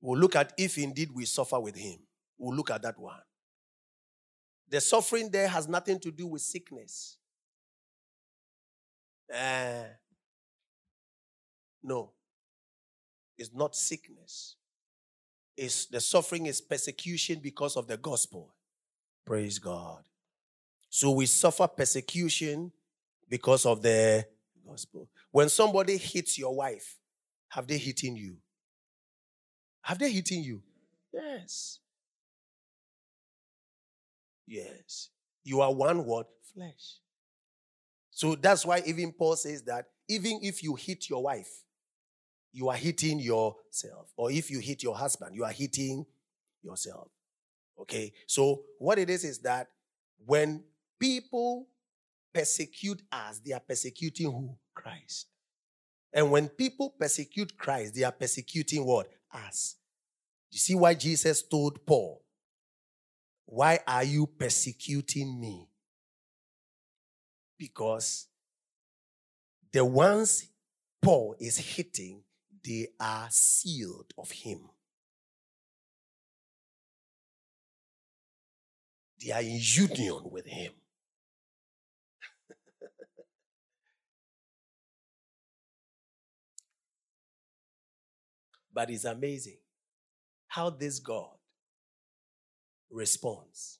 [0.00, 1.98] We'll look at if indeed we suffer with him.
[2.38, 3.20] We'll look at that one.
[4.68, 7.18] The suffering there has nothing to do with sickness.
[9.32, 9.84] Uh,
[11.82, 12.12] no,
[13.38, 14.56] it's not sickness
[15.56, 18.54] is the suffering is persecution because of the gospel.
[19.24, 20.04] Praise God.
[20.88, 22.72] So we suffer persecution
[23.28, 24.26] because of the
[24.66, 25.08] gospel.
[25.30, 26.98] When somebody hits your wife,
[27.48, 28.36] have they hit you?
[29.82, 30.62] Have they eaten you?
[31.12, 31.78] Yes.
[34.46, 35.10] Yes.
[35.44, 36.98] You are one word flesh.
[38.10, 41.64] So that's why even Paul says that even if you hit your wife,
[42.52, 44.12] you are hitting yourself.
[44.16, 46.06] Or if you hit your husband, you are hitting
[46.62, 47.08] yourself.
[47.78, 48.12] Okay?
[48.26, 49.68] So what it is is that
[50.24, 50.64] when
[50.98, 51.68] people
[52.32, 54.56] persecute us, they are persecuting who?
[54.74, 55.26] Christ.
[56.12, 59.10] And when people persecute Christ, they are persecuting what?
[59.32, 59.76] Us.
[60.50, 62.22] You see why Jesus told Paul,
[63.46, 65.68] Why are you persecuting me?
[67.58, 68.26] Because
[69.72, 70.48] the ones
[71.00, 72.24] Paul is hitting,
[72.64, 74.68] they are sealed of him.
[79.24, 80.72] They are in union with him.
[88.74, 89.58] but it's amazing
[90.48, 91.35] how this God
[92.90, 93.78] responds.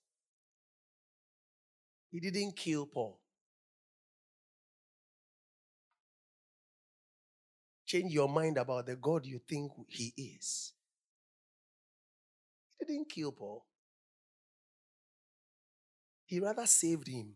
[2.11, 3.21] He didn't kill Paul.
[7.85, 10.73] Change your mind about the God you think he is.
[12.79, 13.65] He didn't kill Paul.
[16.25, 17.35] He rather saved him.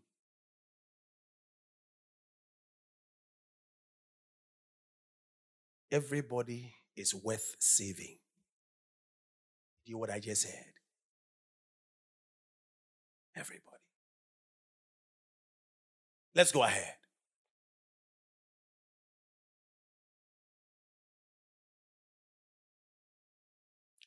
[5.93, 8.19] Everybody is worth saving.
[9.85, 10.70] Do you what I just said?
[13.37, 13.77] Everybody.
[16.35, 16.95] Let's go ahead.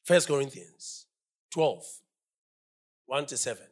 [0.03, 1.05] First Corinthians
[1.51, 1.83] 12,
[3.05, 3.63] 1 to 7.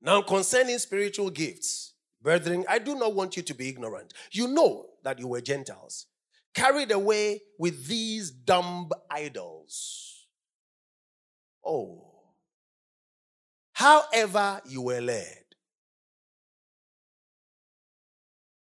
[0.00, 4.14] Now, concerning spiritual gifts, brethren, I do not want you to be ignorant.
[4.32, 6.06] You know that you were Gentiles,
[6.54, 10.26] carried away with these dumb idols.
[11.64, 12.13] Oh.
[13.74, 15.44] However, you were led.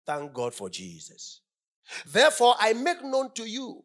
[0.05, 1.41] Thank God for Jesus.
[2.07, 3.83] Therefore, I make known to you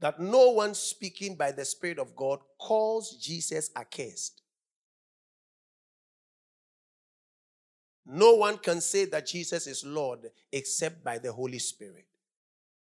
[0.00, 4.42] that no one speaking by the Spirit of God calls Jesus accursed
[8.10, 12.06] No one can say that Jesus is Lord except by the Holy Spirit.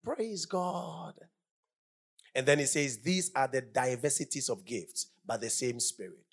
[0.04, 1.14] Praise God.
[2.36, 6.27] And then he says, These are the diversities of gifts, but the same Spirit.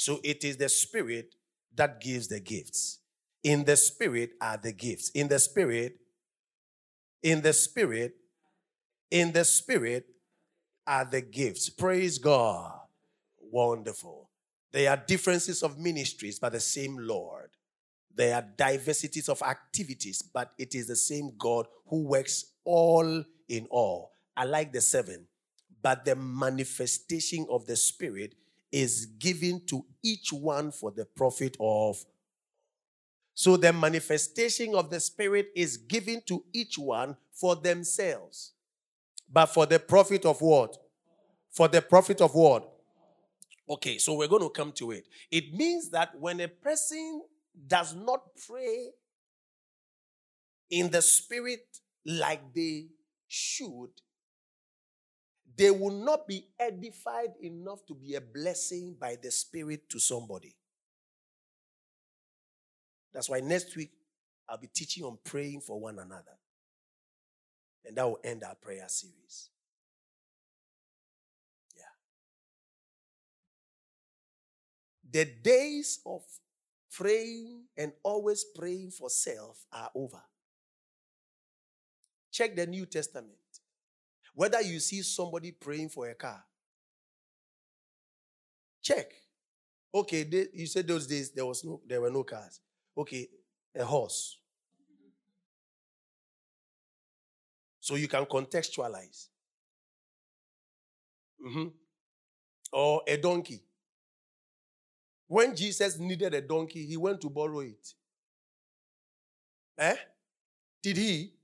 [0.00, 1.34] So it is the Spirit
[1.74, 3.00] that gives the gifts.
[3.44, 5.10] In the Spirit are the gifts.
[5.10, 5.96] In the Spirit,
[7.22, 8.14] in the Spirit,
[9.10, 10.06] in the Spirit
[10.86, 11.68] are the gifts.
[11.68, 12.80] Praise God.
[13.52, 14.30] Wonderful.
[14.72, 17.50] There are differences of ministries, but the same Lord.
[18.14, 23.66] There are diversities of activities, but it is the same God who works all in
[23.70, 24.12] all.
[24.34, 25.26] I like the seven.
[25.82, 28.34] But the manifestation of the Spirit
[28.72, 32.04] is given to each one for the profit of.
[33.34, 38.52] So the manifestation of the Spirit is given to each one for themselves.
[39.32, 40.76] But for the profit of what?
[41.50, 42.70] For the profit of what?
[43.68, 45.06] Okay, so we're going to come to it.
[45.30, 47.22] It means that when a person
[47.66, 48.88] does not pray
[50.70, 51.64] in the spirit
[52.04, 52.86] like they
[53.28, 53.90] should,
[55.60, 60.56] they will not be edified enough to be a blessing by the spirit to somebody.
[63.12, 63.90] That's why next week
[64.48, 66.38] I'll be teaching on praying for one another.
[67.84, 69.50] And that will end our prayer series.
[71.76, 71.82] Yeah.
[75.12, 76.22] The days of
[76.90, 80.22] praying and always praying for self are over.
[82.32, 83.36] Check the New Testament.
[84.34, 86.44] Whether you see somebody praying for a car,
[88.82, 89.12] check.
[89.92, 92.60] Okay, they, you said those days there was no, there were no cars.
[92.96, 93.28] Okay,
[93.74, 94.38] a horse.
[97.80, 99.28] So you can contextualize.
[101.44, 101.68] Mm-hmm.
[102.72, 103.62] Or a donkey.
[105.26, 107.94] When Jesus needed a donkey, he went to borrow it.
[109.78, 109.96] Eh?
[110.82, 111.34] Did he?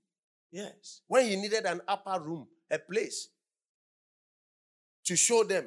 [0.52, 1.00] Yes.
[1.06, 3.28] When he needed an upper room, a place
[5.04, 5.66] to show them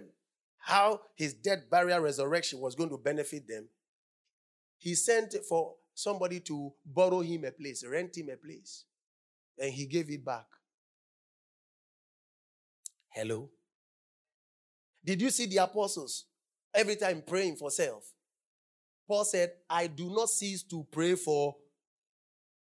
[0.57, 3.67] how his death, burial, resurrection was going to benefit them,
[4.77, 8.85] he sent for somebody to borrow him a place, rent him a place,
[9.57, 10.45] and he gave it back.
[13.09, 13.49] Hello?
[15.03, 16.25] Did you see the apostles?
[16.73, 18.13] every time praying for self.
[19.07, 21.55] Paul said, I do not cease to pray for,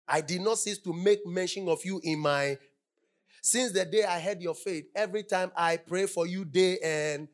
[0.07, 2.57] I did not cease to make mention of you in my.
[3.45, 7.27] Since the day I heard your faith, every time I pray for you day and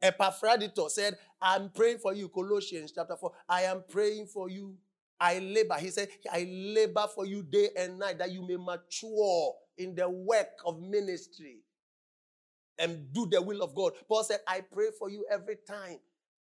[0.00, 2.30] Epaphroditus said, I'm praying for you.
[2.30, 3.32] Colossians chapter 4.
[3.50, 4.78] I am praying for you.
[5.20, 5.74] I labor.
[5.74, 10.08] He said, I labor for you day and night that you may mature in the
[10.08, 11.58] work of ministry
[12.78, 13.92] and do the will of God.
[14.08, 15.98] Paul said, I pray for you every time.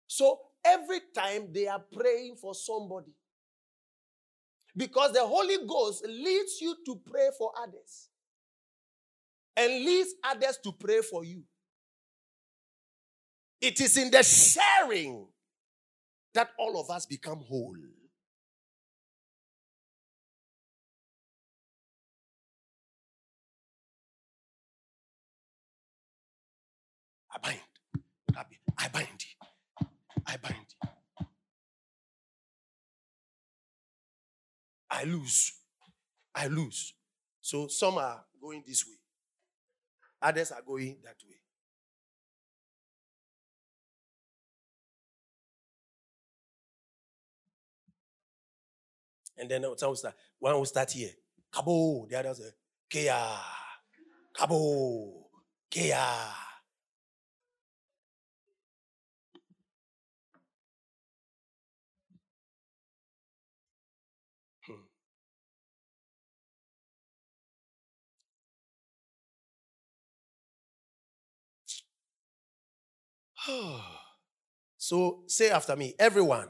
[0.07, 3.11] So every time they are praying for somebody.
[4.76, 8.09] Because the Holy Ghost leads you to pray for others
[9.57, 11.43] and leads others to pray for you.
[13.61, 15.28] It is in the sharing
[16.34, 17.76] that all of us become whole.
[27.34, 27.59] I bind.
[28.78, 29.26] I bind.
[30.28, 30.64] I bind
[34.96, 35.52] I lose.
[36.34, 36.93] I lose.
[37.41, 38.96] So some are going this way,
[40.22, 41.36] others are going that way.
[49.38, 50.16] And then uh, some will start.
[50.39, 51.10] One will start here.
[51.54, 52.08] Kabo.
[52.08, 52.50] The other will uh, say,
[52.89, 53.22] Kia.
[54.34, 55.26] Kabo.
[55.70, 56.08] Kia.
[74.78, 76.50] so say after me everyone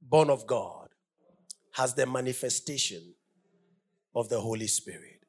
[0.00, 0.88] born of God
[1.72, 3.14] has the manifestation
[4.14, 5.20] of the Holy Spirit.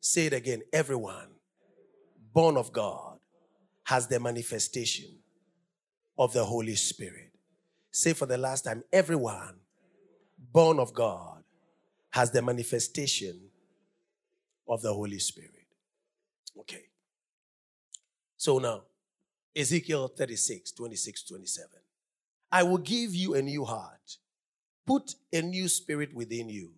[0.00, 1.28] Say it again everyone
[2.32, 3.18] born of God
[3.84, 5.18] has the manifestation
[6.18, 7.32] of the Holy Spirit.
[7.90, 9.56] Say for the last time everyone
[10.52, 11.42] born of God
[12.10, 13.50] has the manifestation
[14.68, 15.50] of the Holy Spirit.
[16.60, 16.84] Okay.
[18.36, 18.82] So now,
[19.56, 21.68] Ezekiel 36, 26, 27.
[22.50, 24.18] I will give you a new heart,
[24.86, 26.72] put a new spirit within you.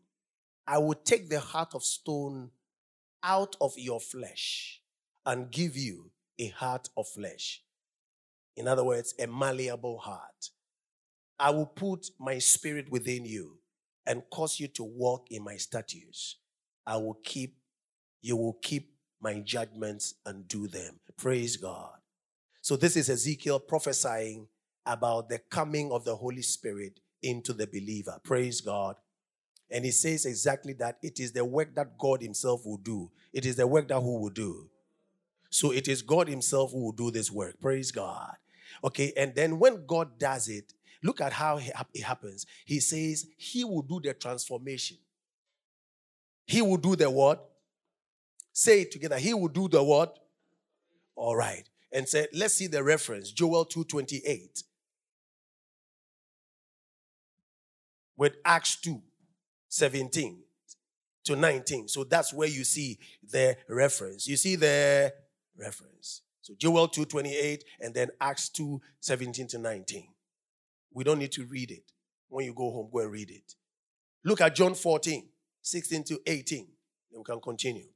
[0.66, 2.50] I will take the heart of stone
[3.22, 4.82] out of your flesh
[5.24, 7.62] and give you a heart of flesh.
[8.56, 10.50] In other words, a malleable heart.
[11.38, 13.58] I will put my spirit within you
[14.06, 16.36] and cause you to walk in my statutes.
[16.86, 17.56] I will keep,
[18.22, 21.00] you will keep my judgments and do them.
[21.16, 21.98] Praise God.
[22.66, 24.48] So this is Ezekiel prophesying
[24.84, 28.18] about the coming of the Holy Spirit into the believer.
[28.24, 28.96] Praise God.
[29.70, 33.12] And he says exactly that it is the work that God himself will do.
[33.32, 34.68] It is the work that who will do.
[35.48, 37.60] So it is God himself who will do this work.
[37.60, 38.34] Praise God.
[38.82, 42.46] Okay, and then when God does it, look at how it happens.
[42.64, 44.96] He says he will do the transformation.
[46.48, 47.48] He will do the what?
[48.52, 49.18] Say it together.
[49.18, 50.18] He will do the what?
[51.14, 51.62] All right
[51.92, 54.64] and said, let's see the reference, Joel 2:28.
[58.16, 59.02] With Acts 2,
[59.68, 60.42] 17
[61.24, 61.88] to 19.
[61.88, 62.98] So that's where you see
[63.30, 64.26] the reference.
[64.26, 65.12] You see the
[65.58, 66.22] reference.
[66.40, 70.08] So Joel 2:28 and then Acts 2, 17 to 19.
[70.92, 71.92] We don't need to read it.
[72.28, 73.54] When you go home, go and read it.
[74.24, 75.28] Look at John 14,
[75.62, 76.66] 16 to 18.
[77.10, 77.88] Then we can continue.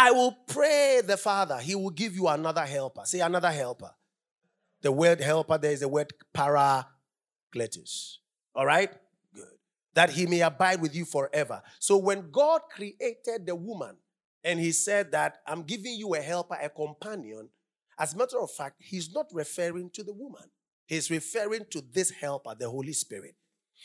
[0.00, 3.00] I will pray the Father, He will give you another helper.
[3.04, 3.90] Say another helper.
[4.80, 8.18] The word helper, there is the word paracletus.
[8.54, 8.92] All right?
[9.34, 9.58] Good.
[9.94, 11.60] That He may abide with you forever.
[11.80, 13.96] So when God created the woman
[14.44, 17.48] and He said that I'm giving you a helper, a companion,
[17.98, 20.44] as a matter of fact, He's not referring to the woman.
[20.86, 23.34] He's referring to this helper, the Holy Spirit.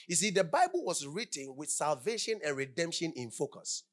[0.07, 3.83] You see, the Bible was written with salvation and redemption in focus.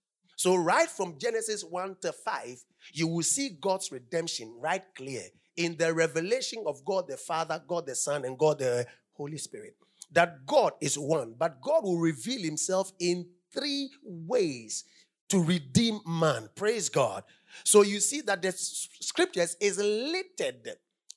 [0.40, 2.64] So, right from Genesis 1 to 5,
[2.94, 5.24] you will see God's redemption right clear
[5.58, 9.76] in the revelation of God the Father, God the Son, and God the Holy Spirit.
[10.10, 14.84] That God is one, but God will reveal himself in three ways
[15.28, 16.48] to redeem man.
[16.54, 17.22] Praise God.
[17.62, 20.70] So you see that the scriptures is littered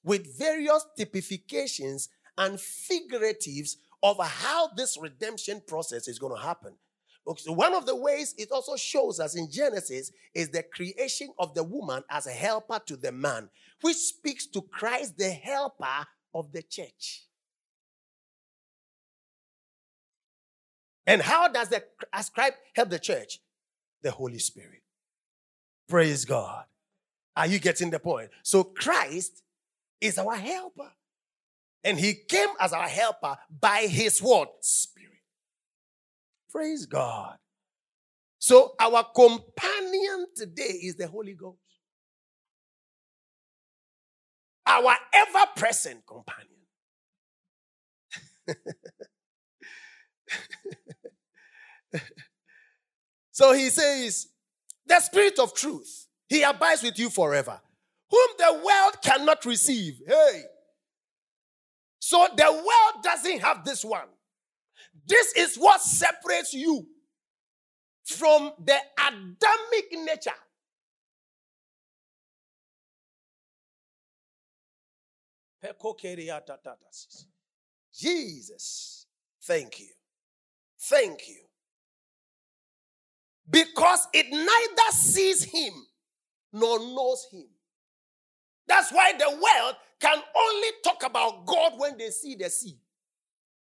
[0.03, 6.73] with various typifications and figuratives of how this redemption process is going to happen.
[7.37, 11.53] So one of the ways it also shows us in Genesis is the creation of
[11.53, 13.49] the woman as a helper to the man,
[13.81, 17.25] which speaks to Christ, the helper of the church.
[21.05, 23.39] And how does the ascribe help the church?
[24.01, 24.83] The Holy Spirit.
[25.87, 26.65] Praise God.
[27.35, 28.29] Are you getting the point?
[28.43, 29.43] So Christ
[29.99, 30.91] is our helper.
[31.83, 35.12] And he came as our helper by his word, Spirit.
[36.53, 37.35] Praise God.
[38.37, 41.57] So, our companion today is the Holy Ghost.
[44.67, 46.49] Our ever present companion.
[53.31, 54.27] so he says,
[54.85, 57.59] The Spirit of truth, He abides with you forever,
[58.11, 60.01] whom the world cannot receive.
[60.07, 60.43] Hey.
[61.97, 64.09] So the world doesn't have this one.
[65.05, 66.87] This is what separates you
[68.05, 70.31] from the Adamic nature.
[77.93, 79.05] Jesus,
[79.43, 79.89] thank you.
[80.79, 81.39] Thank you.
[83.49, 85.73] Because it neither sees him
[86.51, 87.47] nor knows him.
[88.67, 92.77] That's why the world can only talk about God when they see the sea,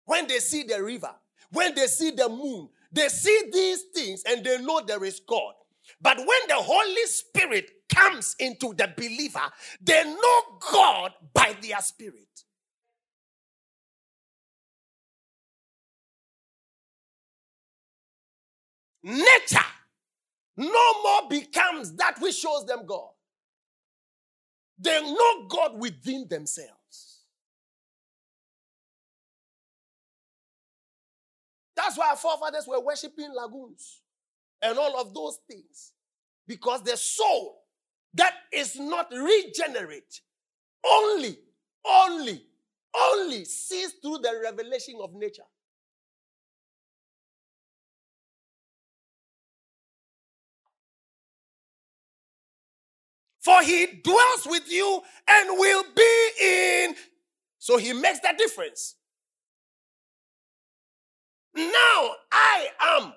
[0.04, 1.14] when they see the river,
[1.52, 2.68] when they see the moon.
[2.92, 5.54] They see these things and they know there is God.
[6.00, 10.42] But when the Holy Spirit comes into the believer, they know
[10.72, 12.26] God by their spirit.
[19.02, 19.64] Nature
[20.56, 23.10] no more becomes that which shows them God.
[24.78, 26.79] They know God within themselves.
[31.80, 34.02] That's why our forefathers were worshiping lagoons
[34.60, 35.92] and all of those things.
[36.46, 37.62] Because the soul
[38.14, 40.20] that is not regenerate
[40.84, 41.38] only,
[41.86, 42.42] only,
[42.94, 45.42] only sees through the revelation of nature.
[53.40, 56.94] For he dwells with you and will be in.
[57.58, 58.96] So he makes that difference.
[61.54, 63.12] Now I am.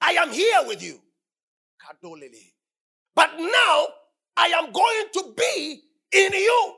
[0.00, 0.98] I am here with you.
[3.14, 3.86] But now
[4.36, 6.74] I am going to be in you.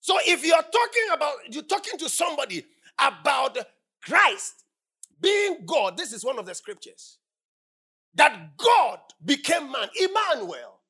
[0.00, 2.64] So if you're talking about, you're talking to somebody
[2.98, 3.56] about
[4.02, 4.64] Christ
[5.20, 7.18] being God, this is one of the scriptures
[8.14, 10.80] that God became man, Emmanuel.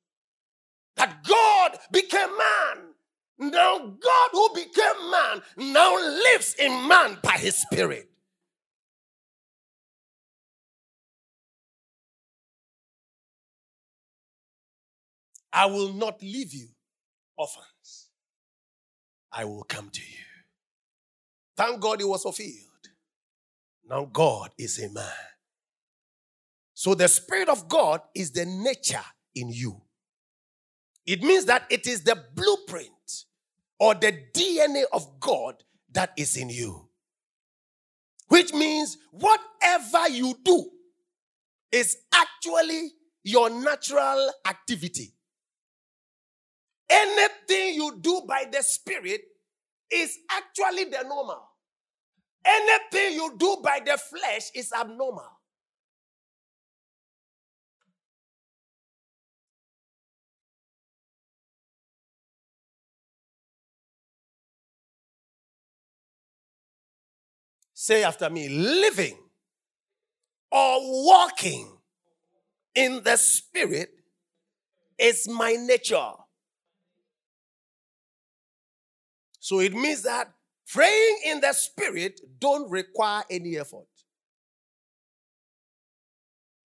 [0.96, 2.91] That God became man.
[3.51, 8.09] Now, God who became man now lives in man by his spirit.
[15.53, 16.68] I will not leave you
[17.36, 18.09] orphans.
[19.32, 20.24] I will come to you.
[21.57, 22.49] Thank God it was fulfilled.
[23.88, 25.05] Now God is a man.
[26.74, 29.82] So the Spirit of God is the nature in you.
[31.07, 32.88] It means that it is the blueprint
[33.82, 35.56] or the DNA of God
[35.90, 36.88] that is in you.
[38.28, 40.70] Which means whatever you do
[41.72, 42.92] is actually
[43.24, 45.12] your natural activity.
[46.88, 49.22] Anything you do by the Spirit
[49.90, 51.42] is actually the normal.
[52.46, 55.28] Anything you do by the flesh is abnormal.
[67.82, 69.18] Say after me, living
[70.52, 71.68] or walking
[72.76, 73.90] in the spirit
[74.96, 76.12] is my nature.
[79.40, 80.32] So it means that
[80.68, 83.88] praying in the spirit don't require any effort.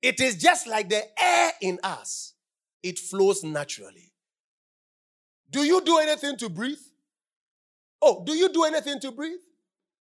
[0.03, 2.35] It is just like the air in us.
[2.83, 4.13] It flows naturally.
[5.49, 6.77] Do you do anything to breathe?
[8.03, 9.39] Oh, do you do anything to breathe?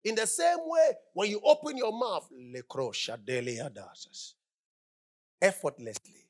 [0.06, 2.30] In the same way, when you open your mouth,
[5.42, 6.30] effortlessly,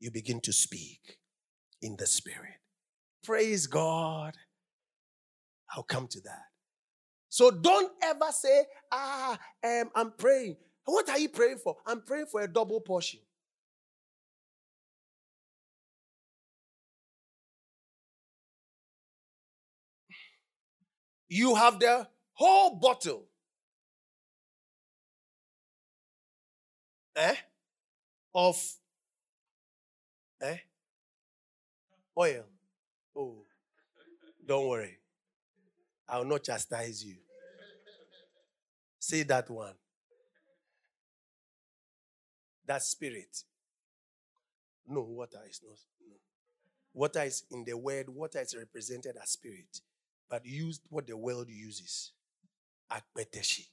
[0.00, 1.16] you begin to speak
[1.80, 2.58] in the Spirit.
[3.22, 4.34] Praise God.
[5.74, 6.42] I'll come to that.
[7.28, 10.56] So don't ever say, ah, um, I'm praying.
[10.84, 11.76] What are you praying for?
[11.86, 13.20] I'm praying for a double portion.
[21.28, 22.08] You have the
[22.38, 23.24] whole bottle
[27.16, 27.34] eh,
[28.32, 28.56] of
[30.40, 30.56] eh,
[32.16, 32.44] oil.
[33.16, 33.44] Oh,
[34.46, 34.98] don't worry.
[36.08, 37.16] I will not chastise you.
[39.00, 39.74] Say that one.
[42.66, 43.42] That spirit.
[44.86, 45.76] No, water is not.
[46.08, 46.16] No.
[46.94, 49.80] Water is in the word, water is represented as spirit,
[50.30, 52.12] but used what the world uses.
[52.90, 53.66] Akpeteshi.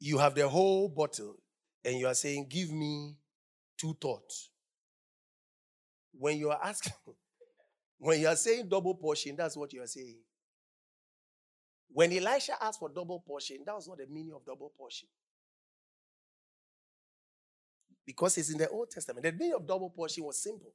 [0.00, 1.36] You have the whole bottle
[1.84, 3.16] and you are saying, Give me
[3.78, 4.50] two thoughts.
[6.12, 6.92] When you are asking,
[7.98, 10.18] when you are saying double portion, that's what you are saying.
[11.92, 15.08] When Elisha asked for double portion, that was not the meaning of double portion.
[18.04, 19.24] Because it's in the Old Testament.
[19.24, 20.72] The meaning of double portion was simple.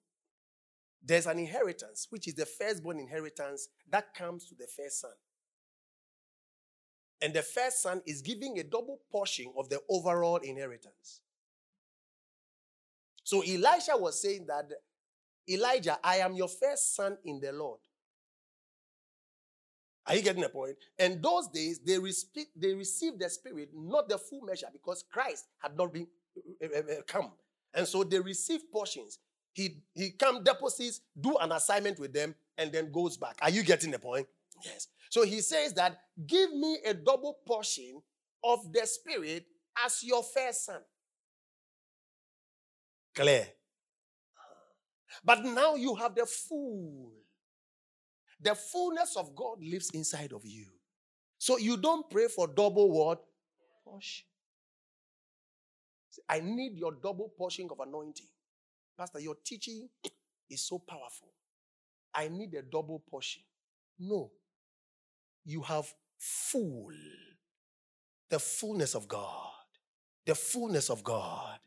[1.03, 5.11] There's an inheritance, which is the firstborn inheritance that comes to the first son.
[7.21, 11.21] And the first son is giving a double portion of the overall inheritance.
[13.23, 14.71] So Elisha was saying that,
[15.49, 17.79] Elijah, I am your first son in the Lord.
[20.07, 20.75] Are you getting the point?
[20.97, 25.45] And those days, they, respe- they received the Spirit, not the full measure, because Christ
[25.59, 26.07] had not been
[26.63, 27.31] uh, come.
[27.73, 29.19] And so they received portions.
[29.53, 33.37] He, he come, deposits, do an assignment with them, and then goes back.
[33.41, 34.27] Are you getting the point?
[34.63, 34.87] Yes.
[35.09, 38.01] So he says that, give me a double portion
[38.43, 39.45] of the Spirit
[39.83, 40.81] as your first son.
[43.15, 43.41] Clear.
[43.41, 45.19] Uh-huh.
[45.23, 47.11] But now you have the full
[48.41, 50.65] the fullness of God lives inside of you.
[51.37, 53.21] So you don't pray for double what?
[53.83, 54.25] Portion.
[56.27, 58.27] I need your double portion of anointing.
[58.97, 59.89] Pastor, your teaching
[60.49, 61.29] is so powerful.
[62.13, 63.43] I need a double portion.
[63.99, 64.31] No.
[65.49, 66.91] You have full,
[68.29, 69.49] the fullness of God,
[70.27, 71.57] the fullness of God,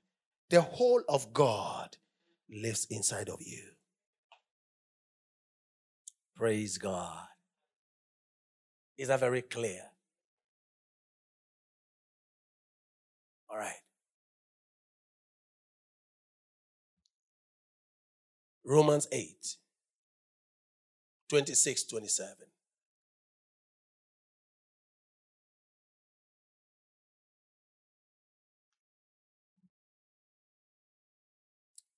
[0.51, 1.97] the whole of God
[2.49, 3.71] lives inside of you.
[6.37, 7.27] Praise God.
[8.97, 9.83] Is that very clear?
[13.51, 13.83] All right.
[18.65, 19.57] Romans 8,
[21.29, 22.52] 26, 27.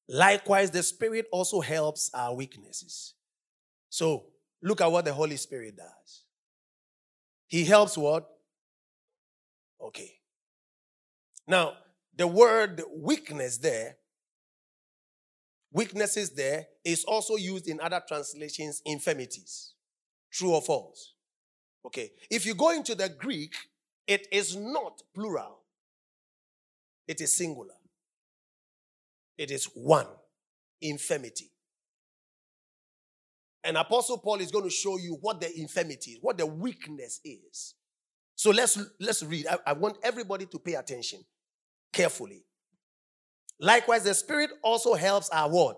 [0.09, 3.15] Likewise, the Spirit also helps our weaknesses.
[3.89, 4.27] So,
[4.63, 6.25] look at what the Holy Spirit does.
[7.47, 8.29] He helps what?
[9.81, 10.13] Okay.
[11.47, 11.75] Now,
[12.17, 13.97] the word weakness there,
[15.73, 19.73] weaknesses there, is also used in other translations, infirmities.
[20.31, 21.15] True or false?
[21.87, 22.11] Okay.
[22.31, 23.55] If you go into the Greek,
[24.07, 25.61] it is not plural,
[27.07, 27.75] it is singular.
[29.37, 30.07] It is one
[30.81, 31.51] infirmity.
[33.65, 37.21] And Apostle Paul is going to show you what the infirmity is, what the weakness
[37.25, 37.75] is.
[38.37, 39.47] So let's let's read.
[39.47, 41.21] I, I want everybody to pay attention
[41.93, 42.45] carefully.
[43.59, 45.77] Likewise, the Spirit also helps our word.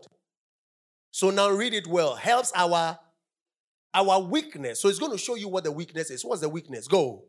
[1.11, 2.15] So now read it well.
[2.17, 2.99] Helps our
[3.95, 4.81] our weakness.
[4.81, 6.25] So it's going to show you what the weakness is.
[6.25, 6.89] What's the weakness?
[6.89, 7.25] Go.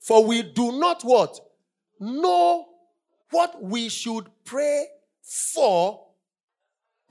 [0.00, 1.38] For we do not what?
[2.00, 2.66] Know
[3.30, 4.86] what we should pray
[5.22, 6.06] for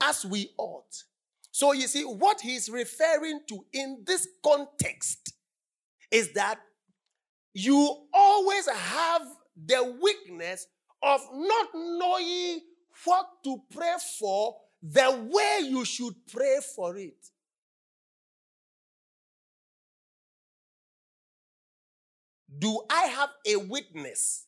[0.02, 1.04] as we ought.
[1.50, 5.32] So you see, what he's referring to in this context
[6.10, 6.58] is that
[7.54, 9.22] you always have
[9.56, 10.66] the weakness
[11.02, 12.60] of not knowing
[13.04, 17.16] what to pray for the way you should pray for it.
[22.58, 24.45] Do I have a witness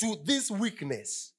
[0.00, 1.32] to this weakness?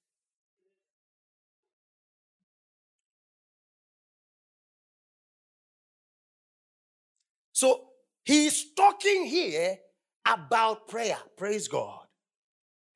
[7.53, 7.89] So
[8.23, 9.77] he's talking here
[10.25, 11.17] about prayer.
[11.37, 11.99] Praise God.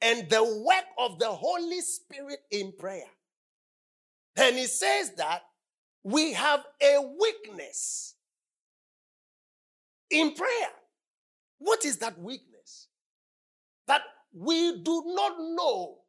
[0.01, 3.09] And the work of the Holy Spirit in prayer.
[4.36, 5.43] And he says that
[6.03, 8.16] we have a weakness
[10.09, 10.72] in prayer.
[11.57, 12.55] What is that weakness?
[14.36, 16.00] We do not know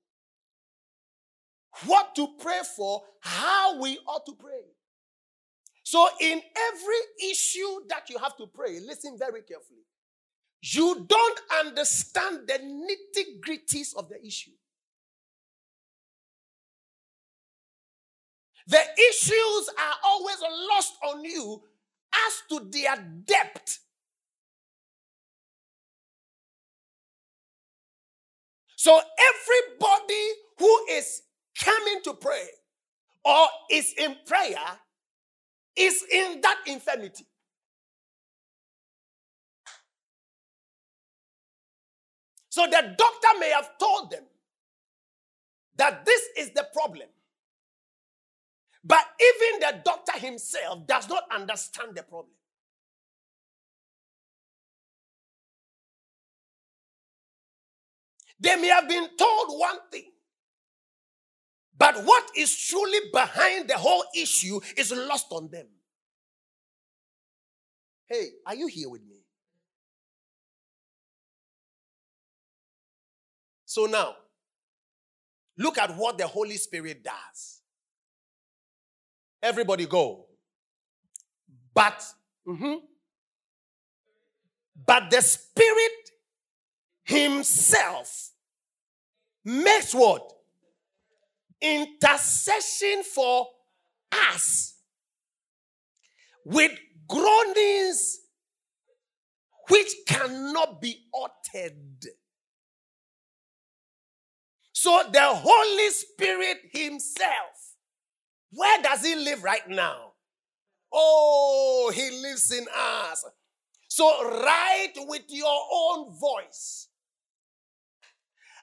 [1.86, 4.62] what to pray for, how we ought to pray.
[5.84, 9.84] So, in every issue that you have to pray, listen very carefully.
[10.62, 14.50] You don't understand the nitty gritties of the issue.
[18.66, 20.38] The issues are always
[20.70, 21.62] lost on you
[22.12, 23.80] as to their depth.
[28.86, 29.00] So,
[29.34, 30.24] everybody
[30.60, 31.22] who is
[31.58, 32.46] coming to pray
[33.24, 34.78] or is in prayer
[35.74, 37.26] is in that infirmity.
[42.48, 44.22] So the doctor may have told them
[45.78, 47.08] that this is the problem.
[48.84, 52.30] But even the doctor himself does not understand the problem.
[58.38, 60.10] They may have been told one thing,
[61.76, 65.66] but what is truly behind the whole issue is lost on them.
[68.06, 69.16] Hey, are you here with me?
[73.64, 74.14] So now,
[75.58, 77.60] look at what the Holy Spirit does.
[79.42, 80.26] Everybody go.
[81.74, 82.02] But,
[82.46, 82.74] mm-hmm,
[84.86, 85.92] but the Spirit
[87.06, 88.32] Himself
[89.44, 90.28] makes what?
[91.60, 93.46] Intercession for
[94.12, 94.74] us
[96.44, 96.72] with
[97.06, 98.18] groanings
[99.68, 102.06] which cannot be uttered.
[104.72, 107.76] So the Holy Spirit Himself,
[108.50, 110.12] where does He live right now?
[110.92, 113.24] Oh, He lives in us.
[113.88, 116.88] So write with your own voice.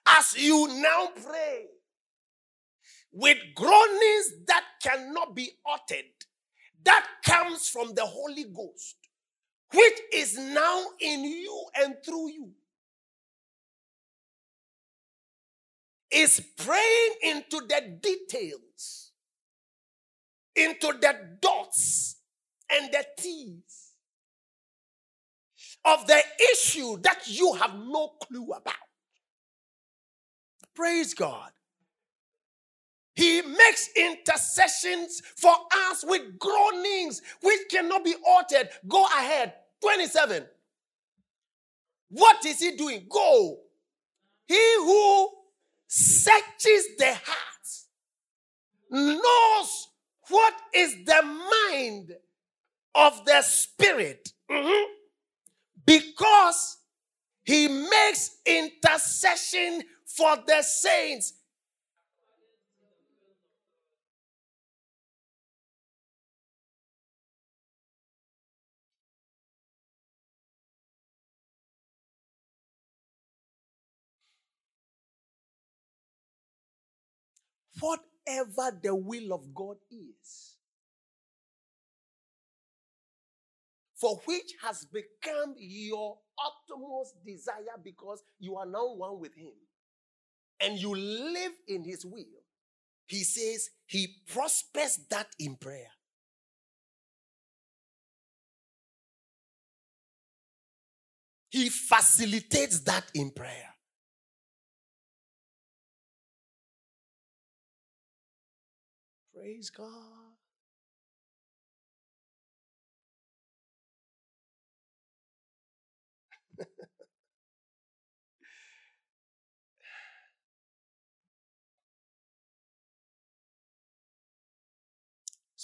[0.06, 1.66] As you now pray,
[3.12, 6.06] with groanings that cannot be uttered,
[6.84, 8.98] that comes from the Holy Ghost,
[9.74, 12.52] which is now in you and through you.
[16.12, 19.12] Is praying into the details,
[20.56, 22.18] into the dots
[22.72, 23.94] and the T's
[25.86, 28.76] of the issue that you have no clue about.
[30.76, 31.50] Praise God.
[33.16, 35.54] He makes intercessions for
[35.90, 38.70] us with groanings which cannot be uttered.
[38.88, 39.54] Go ahead.
[39.82, 40.46] 27.
[42.10, 43.06] What is he doing?
[43.10, 43.60] Go.
[44.48, 45.30] He who
[45.88, 47.54] searches the heart
[48.90, 49.88] knows
[50.30, 52.14] what is the mind
[52.96, 54.30] of the spirit.
[54.50, 54.92] Mm-hmm.
[55.86, 56.78] Because
[57.44, 59.84] he makes intercession
[60.16, 61.34] for the saints.
[77.80, 80.56] Whatever the will of God is,
[83.96, 89.52] for which has become your utmost desire because you are now one with Him
[90.64, 92.24] and you live in His will,
[93.08, 95.92] He says He prospers that in prayer.
[101.50, 103.76] He facilitates that in prayer.
[109.36, 110.23] Praise God.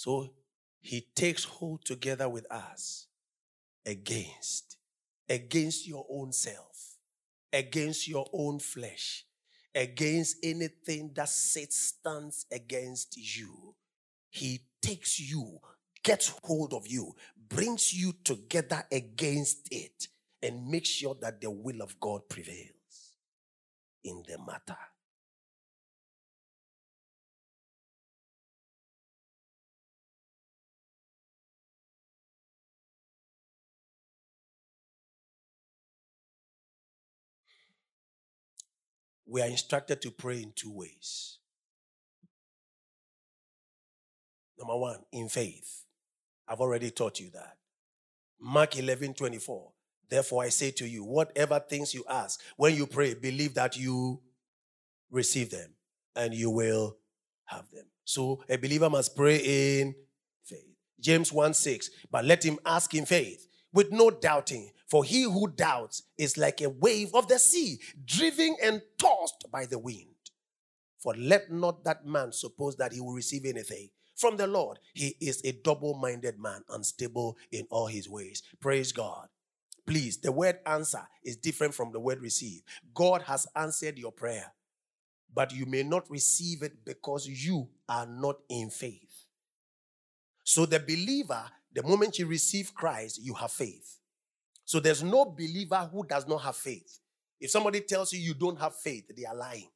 [0.00, 0.32] So
[0.80, 3.06] he takes hold together with us
[3.84, 4.76] against
[5.28, 6.96] against your own self
[7.52, 9.24] against your own flesh
[9.74, 13.74] against anything that sits stands against you.
[14.30, 15.58] He takes you,
[16.02, 17.14] gets hold of you,
[17.48, 20.08] brings you together against it,
[20.42, 23.16] and makes sure that the will of God prevails
[24.04, 24.78] in the matter.
[39.30, 41.38] We are instructed to pray in two ways.
[44.58, 45.84] Number one, in faith.
[46.48, 47.56] I've already taught you that.
[48.40, 49.70] Mark 11 24.
[50.08, 54.20] Therefore, I say to you, whatever things you ask, when you pray, believe that you
[55.12, 55.70] receive them
[56.16, 56.96] and you will
[57.44, 57.84] have them.
[58.04, 59.94] So a believer must pray in
[60.42, 60.74] faith.
[60.98, 61.90] James 1 6.
[62.10, 64.70] But let him ask in faith with no doubting.
[64.88, 69.66] For he who doubts is like a wave of the sea, driven and tossed by
[69.66, 70.06] the wind.
[70.98, 74.78] For let not that man suppose that he will receive anything from the Lord.
[74.94, 78.42] He is a double minded man, unstable in all his ways.
[78.60, 79.28] Praise God.
[79.86, 82.60] Please, the word answer is different from the word receive.
[82.94, 84.52] God has answered your prayer,
[85.34, 89.24] but you may not receive it because you are not in faith.
[90.44, 93.98] So the believer the moment you receive Christ, you have faith.
[94.64, 97.00] So there's no believer who does not have faith.
[97.40, 99.68] If somebody tells you you don't have faith, they are lying.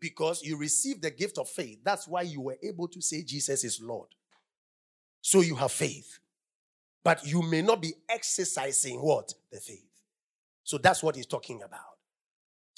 [0.00, 1.78] Because you received the gift of faith.
[1.82, 4.08] That's why you were able to say Jesus is Lord.
[5.20, 6.18] So you have faith.
[7.02, 9.32] But you may not be exercising what?
[9.50, 9.88] The faith.
[10.64, 11.80] So that's what he's talking about.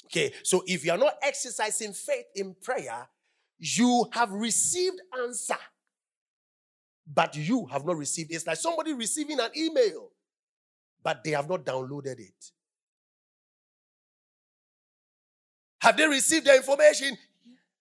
[0.05, 3.07] Okay, so if you are not exercising faith in prayer,
[3.59, 5.57] you have received answer,
[7.13, 8.31] but you have not received.
[8.31, 10.11] It's like somebody receiving an email,
[11.03, 12.51] but they have not downloaded it.
[15.79, 17.17] Have they received the information?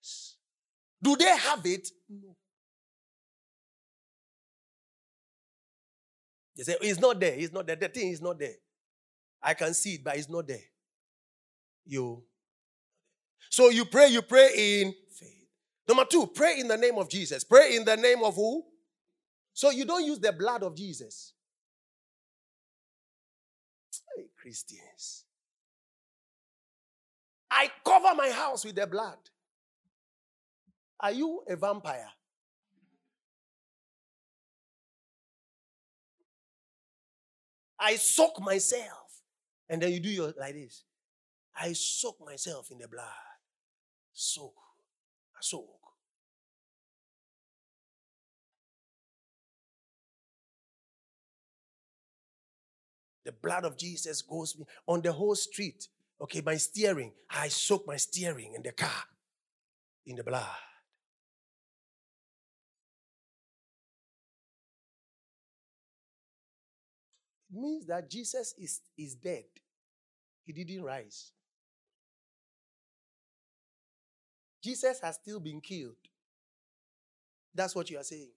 [0.00, 0.36] Yes.
[1.02, 1.88] Do they have it?
[2.08, 2.36] No.
[6.56, 7.34] They say, oh, it's not there.
[7.36, 7.76] It's not there.
[7.76, 8.54] The thing is not there.
[9.42, 10.62] I can see it, but it's not there.
[11.84, 12.22] You.
[13.50, 15.48] So you pray, you pray in faith.
[15.88, 17.44] Number two, pray in the name of Jesus.
[17.44, 18.64] Pray in the name of who?
[19.56, 21.32] So you don't use the blood of Jesus.
[24.14, 25.24] Hey, Christians.
[27.50, 29.16] I cover my house with the blood.
[31.00, 32.10] Are you a vampire?
[37.80, 39.22] I soak myself.
[39.70, 40.84] And then you do your like this.
[41.58, 43.06] I soak myself in the blood.
[44.12, 44.52] Soak.
[45.40, 45.75] Soak.
[53.26, 54.56] The blood of Jesus goes
[54.86, 55.88] on the whole street.
[56.20, 57.10] Okay, my steering.
[57.28, 59.02] I soak my steering in the car
[60.06, 60.46] in the blood.
[67.52, 69.44] It means that Jesus is, is dead.
[70.44, 71.32] He didn't rise.
[74.62, 75.96] Jesus has still been killed.
[77.52, 78.30] That's what you are saying.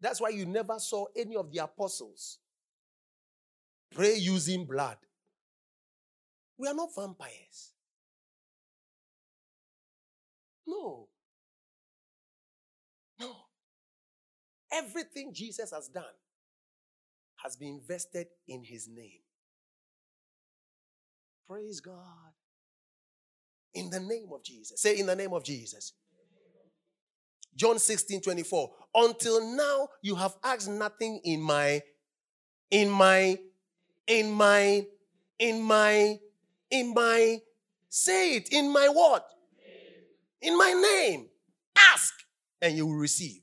[0.00, 2.38] That's why you never saw any of the apostles
[3.94, 4.96] pray using blood.
[6.58, 7.72] We are not vampires.
[10.66, 11.08] No.
[13.20, 13.34] No.
[14.72, 16.04] Everything Jesus has done
[17.36, 19.22] has been invested in his name.
[21.48, 21.96] Praise God.
[23.74, 24.82] In the name of Jesus.
[24.82, 25.92] Say, in the name of Jesus.
[27.56, 28.70] John 16 24.
[28.94, 31.82] Until now, you have asked nothing in my,
[32.70, 33.38] in my,
[34.08, 34.84] in my,
[35.38, 36.18] in my,
[36.70, 37.38] in my,
[37.88, 39.24] say it, in my what?
[40.42, 41.28] In my name.
[41.94, 42.14] Ask
[42.60, 43.42] and you will receive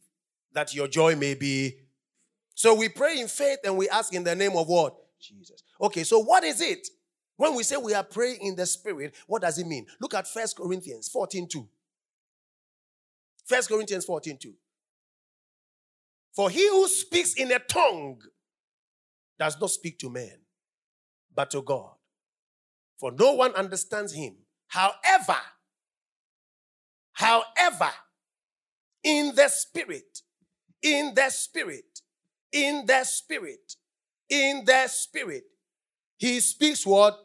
[0.54, 1.78] that your joy may be
[2.56, 4.96] so we pray in faith and we ask in the name of what?
[5.20, 5.62] Jesus.
[5.80, 6.88] Okay, so what is it?
[7.36, 9.86] When we say we are praying in the spirit, what does it mean?
[10.00, 11.68] Look at First Corinthians 14 2.
[13.48, 14.54] 1 Corinthians 14 2.
[16.34, 18.22] For he who speaks in a tongue
[19.38, 20.38] does not speak to men,
[21.36, 21.92] but to God.
[23.00, 24.36] For no one understands him.
[24.68, 25.38] However,
[27.14, 27.92] however,
[29.04, 30.22] in the spirit,
[30.82, 32.02] in the spirit,
[32.52, 33.76] in the spirit.
[34.30, 35.44] In the spirit.
[36.18, 37.20] He speaks what?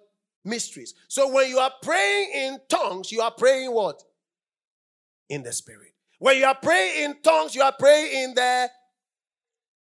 [0.44, 0.94] Mysteries.
[1.08, 4.02] So when you are praying in tongues, you are praying what?
[5.28, 5.94] In the spirit.
[6.18, 8.70] When you are praying in tongues, you are praying in the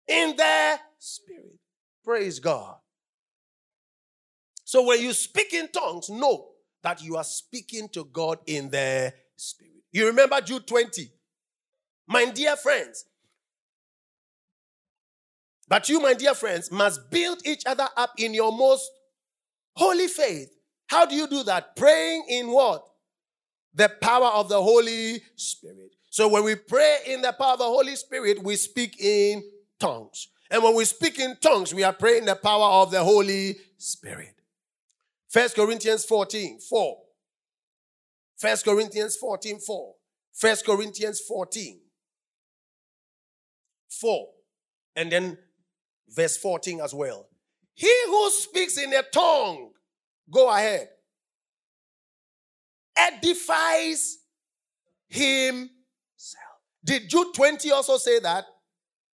[0.08, 1.58] in the spirit.
[2.04, 2.76] Praise God.
[4.74, 6.48] So when you speak in tongues, know
[6.82, 9.84] that you are speaking to God in the spirit.
[9.92, 11.12] You remember Jude 20.
[12.08, 13.04] My dear friends,
[15.68, 18.90] but you, my dear friends, must build each other up in your most
[19.76, 20.52] holy faith.
[20.88, 21.76] How do you do that?
[21.76, 22.84] Praying in what?
[23.74, 25.94] The power of the Holy Spirit.
[26.10, 29.44] So when we pray in the power of the Holy Spirit, we speak in
[29.78, 30.26] tongues.
[30.50, 34.34] And when we speak in tongues, we are praying the power of the Holy Spirit.
[35.34, 36.96] First Corinthians 14, 4.
[38.36, 39.94] First Corinthians 14, 4.
[40.32, 41.80] First Corinthians 14,
[44.00, 44.28] 4.
[44.94, 45.36] And then
[46.08, 47.26] verse 14 as well.
[47.74, 49.72] He who speaks in a tongue,
[50.30, 50.86] go ahead,
[52.96, 54.18] edifies
[55.08, 55.68] himself.
[56.84, 58.44] Did Jude 20 also say that?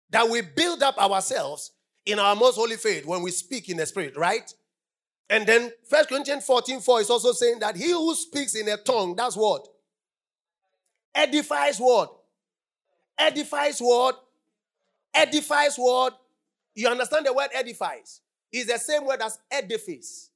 [0.10, 1.72] That we build up ourselves
[2.06, 4.54] in our most holy faith when we speak in the spirit, right?
[5.30, 8.78] And then First Corinthians 14 4 is also saying that he who speaks in a
[8.78, 9.68] tongue, that's what?
[11.16, 12.16] Edifies what?
[13.20, 14.24] Edifies what?
[15.16, 16.20] Edifies what?
[16.74, 18.22] You understand the word edifies?
[18.52, 20.30] It's the same word as edifice.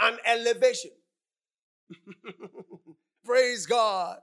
[0.00, 0.92] An elevation.
[3.24, 4.18] Praise God.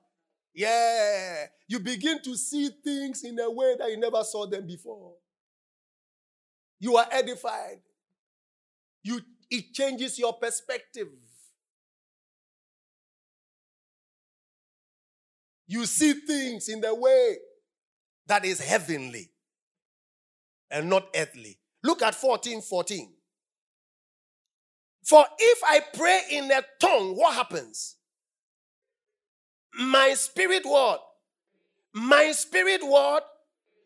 [0.54, 1.46] Yeah.
[1.68, 5.14] You begin to see things in a way that you never saw them before.
[6.80, 7.80] You are edified.
[9.04, 11.08] You it changes your perspective.
[15.68, 17.38] You see things in the way
[18.28, 19.32] that is heavenly
[20.72, 21.60] and not earthly.
[21.84, 23.14] Look at 14 14.
[25.04, 27.96] For if I pray in a tongue, what happens?
[29.78, 31.00] My spirit word.
[31.94, 33.22] My spirit word.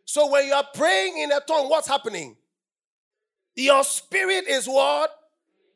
[0.05, 2.37] So when you are praying in a tongue, what's happening?
[3.57, 5.09] Your spirit is what?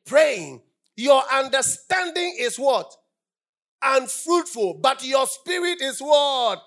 [0.06, 0.62] Praying.
[0.96, 2.96] Your understanding is what?
[3.82, 4.76] Unfruitful.
[4.76, 6.62] But your spirit is what?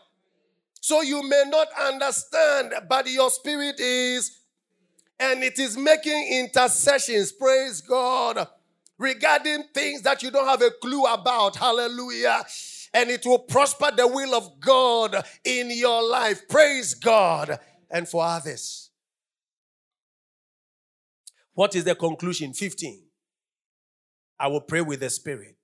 [0.81, 4.41] So you may not understand, but your spirit is,
[5.21, 7.31] and it is making intercessions.
[7.31, 8.49] Praise God
[8.99, 11.57] regarding things that you don't have a clue about.
[11.57, 12.45] Hallelujah.
[12.93, 16.49] And it will prosper the will of God in your life.
[16.49, 17.59] Praise God.
[17.89, 18.84] And for others.
[21.55, 22.53] What is the conclusion?
[22.53, 23.03] 15.
[24.39, 25.57] I will pray with the Spirit.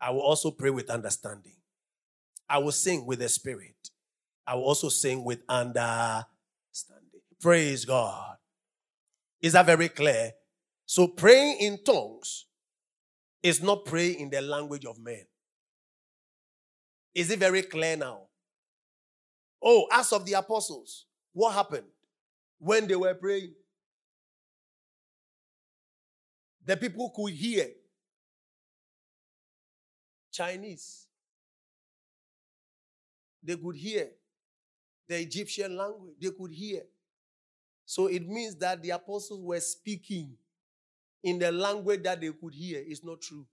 [0.00, 1.56] I will also pray with understanding.
[2.48, 3.76] I will sing with the Spirit.
[4.46, 6.24] I will also sing with understanding.
[7.40, 8.36] Praise God.
[9.42, 10.32] Is that very clear?
[10.86, 12.46] So praying in tongues
[13.42, 15.24] is not praying in the language of men.
[17.14, 18.22] Is it very clear now?
[19.62, 21.86] Oh, as of the apostles, what happened
[22.58, 23.54] when they were praying?
[26.68, 27.66] The people could hear
[30.30, 31.06] Chinese.
[33.42, 34.10] They could hear
[35.08, 36.16] the Egyptian language.
[36.20, 36.82] They could hear.
[37.86, 40.36] So it means that the apostles were speaking
[41.24, 43.46] in the language that they could hear is not true.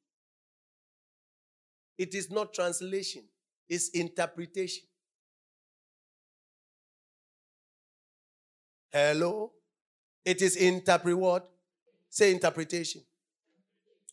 [1.97, 3.23] It is not translation,
[3.69, 4.83] it's interpretation.
[8.91, 9.53] Hello?
[10.25, 11.54] It is interpret what?
[12.15, 13.01] Say interpretation.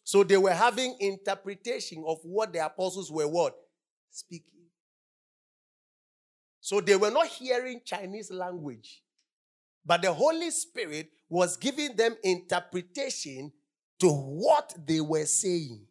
[0.02, 3.54] So they were having interpretation of what the apostles were what?
[4.10, 4.64] Speaking.
[6.60, 9.04] So they were not hearing Chinese language.
[9.86, 13.52] But the Holy Spirit was giving them interpretation
[14.00, 15.86] to what they were saying.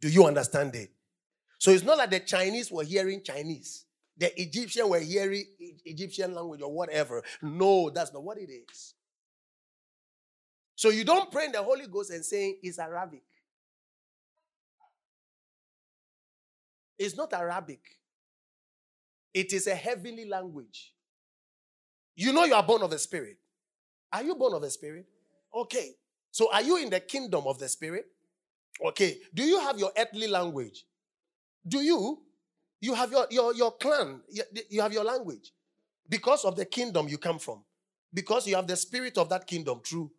[0.00, 0.90] Do you understand it?
[1.58, 3.84] So it's not like the Chinese were hearing Chinese,
[4.16, 5.44] the Egyptian were hearing
[5.84, 7.22] Egyptian language or whatever.
[7.40, 8.94] No, that's not what it is.
[10.82, 13.22] So you don't pray in the Holy Ghost and saying it's Arabic.
[16.98, 17.78] It's not Arabic.
[19.32, 20.92] It is a heavenly language.
[22.16, 23.36] You know you are born of the Spirit.
[24.12, 25.06] Are you born of the Spirit?
[25.54, 25.92] Okay.
[26.32, 28.06] So are you in the kingdom of the Spirit?
[28.84, 29.18] Okay.
[29.32, 30.84] Do you have your earthly language?
[31.64, 32.22] Do you?
[32.80, 34.20] You have your, your, your clan,
[34.68, 35.52] you have your language.
[36.08, 37.62] Because of the kingdom you come from.
[38.12, 40.10] Because you have the spirit of that kingdom, true.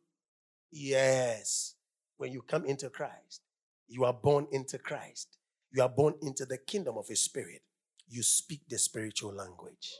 [0.73, 1.75] Yes.
[2.17, 3.41] When you come into Christ,
[3.87, 5.37] you are born into Christ.
[5.71, 7.61] You are born into the kingdom of His Spirit.
[8.07, 9.93] You speak the spiritual language.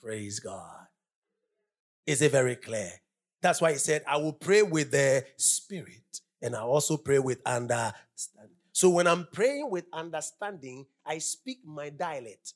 [0.00, 0.86] Praise God.
[2.06, 2.92] Is it very clear?
[3.40, 7.40] That's why he said, I will pray with the spirit and I also pray with
[7.44, 8.56] understanding.
[8.72, 12.54] So when I'm praying with understanding, I speak my dialect,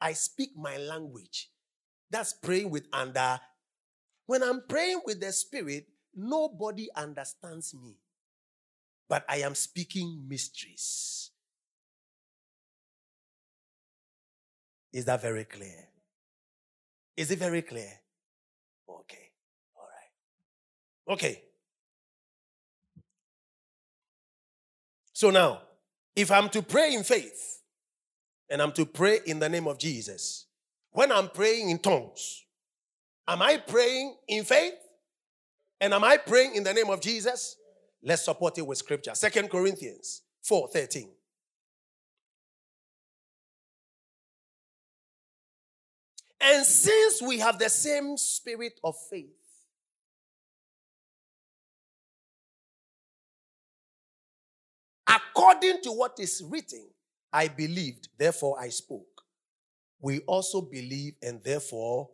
[0.00, 1.50] I speak my language.
[2.10, 3.40] That's praying with under.
[4.26, 7.96] When I'm praying with the spirit, nobody understands me,
[9.08, 11.30] but I am speaking mysteries.
[14.92, 15.88] Is that very clear?
[17.16, 17.92] Is it very clear?
[18.88, 19.30] Okay.
[19.76, 21.14] All right.
[21.14, 21.42] Okay.
[25.12, 25.62] So now,
[26.14, 27.60] if I'm to pray in faith
[28.50, 30.46] and I'm to pray in the name of Jesus,
[30.90, 32.45] when I'm praying in tongues,
[33.28, 34.74] am I praying in faith?
[35.80, 37.56] And am I praying in the name of Jesus?
[38.02, 39.14] Let's support it with scripture.
[39.14, 41.10] Second Corinthians 4 13.
[46.40, 49.26] And since we have the same spirit of faith,
[55.08, 56.86] according to what is written,
[57.32, 59.22] I believed, therefore I spoke.
[60.00, 62.10] We also believe, and therefore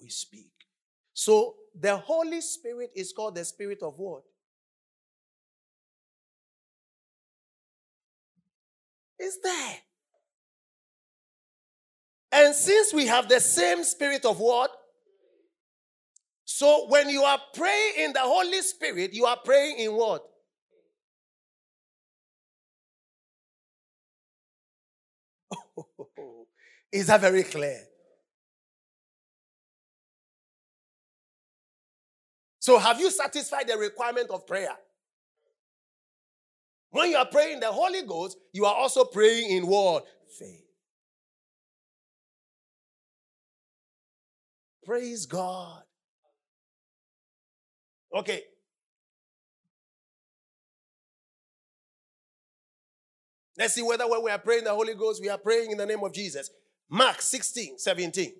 [0.00, 0.51] we speak.
[1.14, 4.22] So the Holy Spirit is called the Spirit of what?
[9.18, 9.76] Is there.
[12.32, 14.70] And since we have the same spirit of what?
[16.44, 20.22] So when you are praying in the Holy Spirit, you are praying in what?
[26.92, 27.91] Is that very clear?
[32.62, 34.76] So, have you satisfied the requirement of prayer?
[36.90, 40.02] When you are praying the Holy Ghost, you are also praying in word.
[40.38, 40.62] Faith.
[44.84, 45.82] Praise God.
[48.14, 48.42] Okay.
[53.58, 55.86] Let's see whether when we are praying the Holy Ghost, we are praying in the
[55.86, 56.48] name of Jesus.
[56.88, 58.34] Mark 16, 17.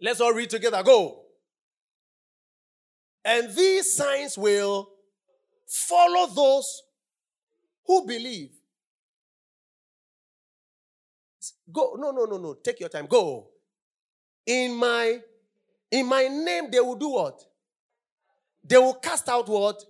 [0.00, 0.82] Let's all read together.
[0.82, 1.22] Go.
[3.24, 4.90] And these signs will
[5.66, 6.82] follow those
[7.86, 8.50] who believe.
[11.72, 11.96] Go.
[11.98, 12.54] No, no, no, no.
[12.54, 13.06] Take your time.
[13.06, 13.48] Go.
[14.46, 15.20] In my
[15.90, 17.40] in my name, they will do what?
[18.64, 19.82] They will cast out what?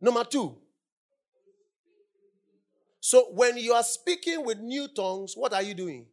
[0.00, 0.58] Number two.
[3.00, 6.06] So when you are speaking with new tongues, what are you doing?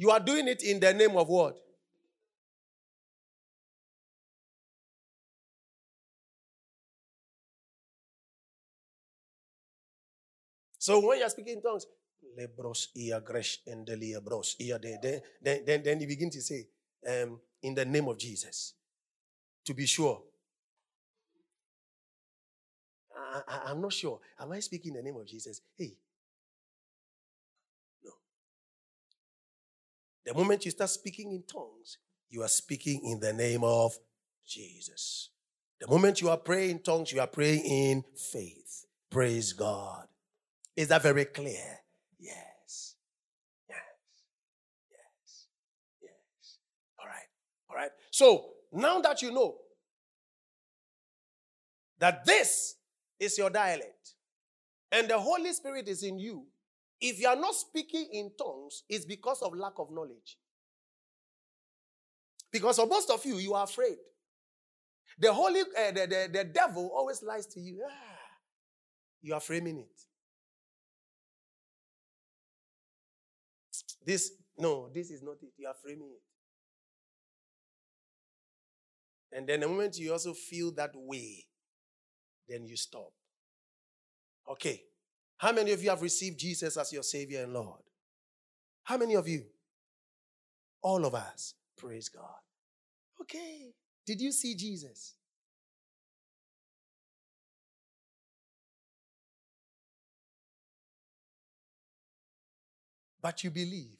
[0.00, 1.58] You are doing it in the name of what?
[10.78, 11.84] So when you're speaking in tongues,
[12.34, 12.86] lebros
[13.22, 14.56] gresh and lebros
[15.42, 16.66] then, then, then you begin to say,
[17.06, 18.72] um, in the name of Jesus,
[19.66, 20.22] to be sure.
[23.46, 24.18] I, am not sure.
[24.40, 25.60] Am I speaking in the name of Jesus?
[25.76, 25.92] Hey.
[30.24, 31.98] The moment you start speaking in tongues,
[32.28, 33.98] you are speaking in the name of
[34.46, 35.30] Jesus.
[35.80, 38.86] The moment you are praying in tongues, you are praying in faith.
[39.10, 40.06] Praise God.
[40.76, 41.80] Is that very clear?
[42.18, 42.96] Yes.
[43.68, 43.78] Yes.
[44.90, 45.46] Yes.
[46.02, 46.58] Yes.
[46.98, 47.28] All right.
[47.70, 47.90] All right.
[48.10, 49.56] So now that you know
[51.98, 52.76] that this
[53.18, 54.14] is your dialect
[54.92, 56.46] and the Holy Spirit is in you,
[57.00, 60.36] if you are not speaking in tongues, it's because of lack of knowledge.
[62.52, 63.96] Because for most of you, you are afraid.
[65.18, 67.82] The holy, uh, the, the, the devil always lies to you.
[67.86, 67.92] Ah,
[69.22, 70.06] you are framing it.
[74.04, 75.52] This, no, this is not it.
[75.56, 76.22] You are framing it.
[79.36, 81.44] And then the moment you also feel that way,
[82.48, 83.12] then you stop.
[84.50, 84.82] Okay.
[85.40, 87.80] How many of you have received Jesus as your Savior and Lord?
[88.82, 89.44] How many of you?
[90.82, 91.54] All of us.
[91.78, 92.40] Praise God.
[93.22, 93.72] Okay.
[94.04, 95.14] Did you see Jesus?
[103.22, 103.96] But you believed.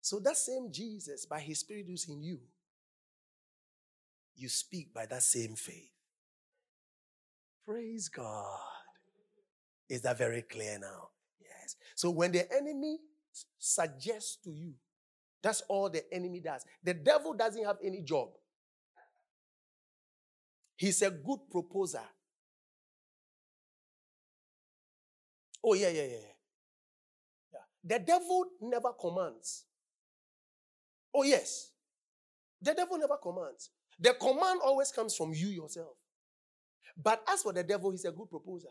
[0.00, 2.38] So that same Jesus, by his Spirit who's in you,
[4.36, 5.90] you speak by that same faith.
[7.66, 8.75] Praise God.
[9.88, 11.10] Is that very clear now?
[11.40, 11.76] Yes.
[11.94, 12.98] So when the enemy
[13.58, 14.74] suggests to you,
[15.42, 16.64] that's all the enemy does.
[16.82, 18.30] The devil doesn't have any job.
[20.76, 22.02] He's a good proposer.
[25.64, 26.18] Oh, yeah, yeah, yeah.
[27.52, 27.58] yeah.
[27.84, 29.64] The devil never commands.
[31.14, 31.70] Oh, yes.
[32.60, 33.70] The devil never commands.
[33.98, 35.96] The command always comes from you yourself.
[37.02, 38.68] But as for the devil, he's a good proposer.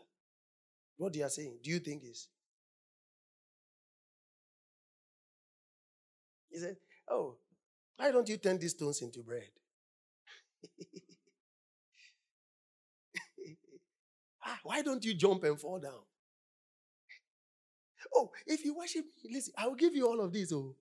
[0.98, 2.28] What they are saying, do you think is?
[6.50, 6.76] He said,
[7.08, 7.36] Oh,
[7.96, 9.50] why don't you turn these stones into bread?
[14.44, 16.02] ah, why don't you jump and fall down?
[18.14, 20.52] Oh, if you worship me, listen, I will give you all of these.
[20.52, 20.74] Oh,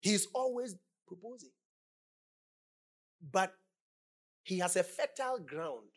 [0.00, 0.74] he's always
[1.06, 1.50] proposing.
[3.22, 3.54] But
[4.44, 5.90] he has a fertile ground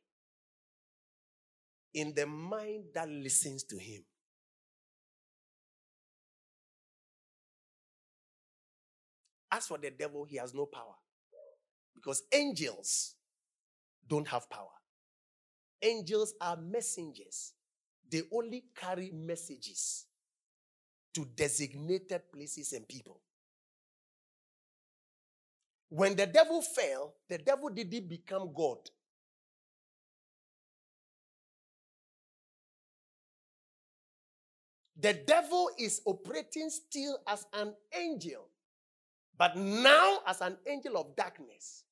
[1.95, 4.03] in the mind that listens to him.
[9.51, 10.95] As for the devil, he has no power.
[11.95, 13.15] Because angels
[14.07, 14.67] don't have power.
[15.81, 17.53] Angels are messengers,
[18.11, 20.05] they only carry messages
[21.13, 23.21] to designated places and people.
[25.89, 28.79] When the devil fell, the devil didn't become God.
[35.05, 38.47] The devil is operating still as an angel,
[39.37, 41.83] but now as an angel of darkness,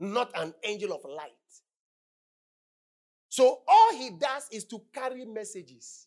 [0.00, 1.32] not an angel of light.
[3.28, 6.06] So all he does is to carry messages.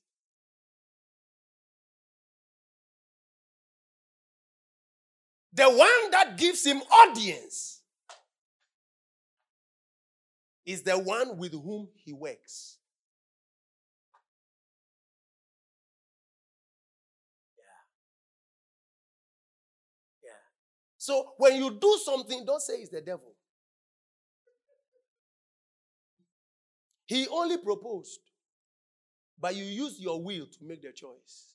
[5.54, 7.84] The one that gives him audience
[10.66, 12.80] is the one with whom he works.
[21.06, 23.32] So when you do something, don't say it's the devil.
[27.06, 28.22] He only proposed,
[29.40, 31.54] but you use your will to make the choice.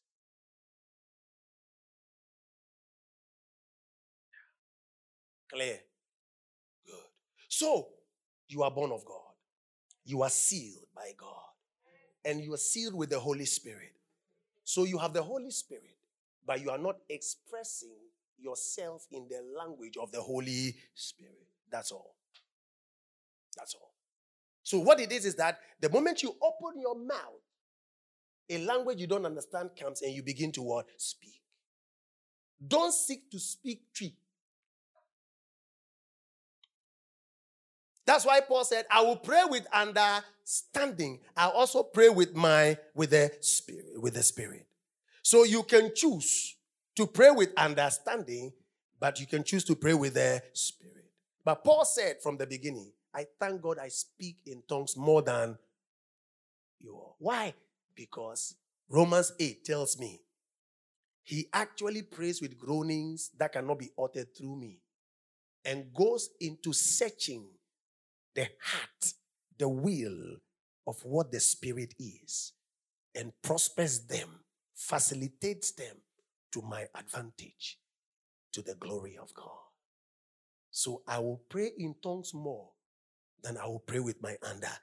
[5.53, 5.81] Clear.
[6.87, 6.95] Good.
[7.49, 7.89] So,
[8.47, 9.35] you are born of God.
[10.05, 11.35] You are sealed by God.
[12.25, 13.97] And you are sealed with the Holy Spirit.
[14.63, 15.97] So, you have the Holy Spirit,
[16.47, 17.97] but you are not expressing
[18.41, 21.47] yourself in the language of the Holy Spirit.
[21.71, 22.15] That's all.
[23.57, 23.93] That's all.
[24.63, 27.43] So, what it is is that the moment you open your mouth,
[28.49, 30.87] a language you don't understand comes and you begin to what?
[30.97, 31.41] Speak.
[32.67, 34.15] Don't seek to speak tree.
[38.07, 41.21] That's why Paul said, I will pray with understanding.
[41.37, 44.67] I also pray with my with the spirit, with the spirit.
[45.23, 46.57] So you can choose
[47.01, 48.53] to pray with understanding,
[49.01, 51.07] but you can choose to pray with the spirit.
[51.43, 55.57] But Paul said from the beginning, I thank God I speak in tongues more than
[56.79, 57.17] you all.
[57.19, 57.55] Why?
[57.95, 58.55] Because
[58.91, 60.21] Romans 8 tells me
[61.23, 64.83] he actually prays with groanings that cannot be uttered through me
[65.65, 67.47] and goes into searching
[68.35, 69.15] the heart,
[69.57, 70.37] the will
[70.87, 72.53] of what the Spirit is,
[73.15, 74.29] and prospers them,
[74.75, 75.97] facilitates them
[76.53, 77.79] to my advantage,
[78.53, 79.51] to the glory of God.
[80.71, 82.71] So I will pray in tongues more
[83.43, 84.79] than I will pray with my understanding.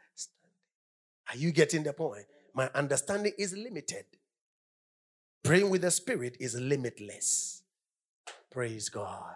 [1.30, 2.26] Are you getting the point?
[2.54, 4.06] My understanding is limited.
[5.44, 7.64] Praying with the Spirit is limitless.
[8.50, 9.36] Praise God.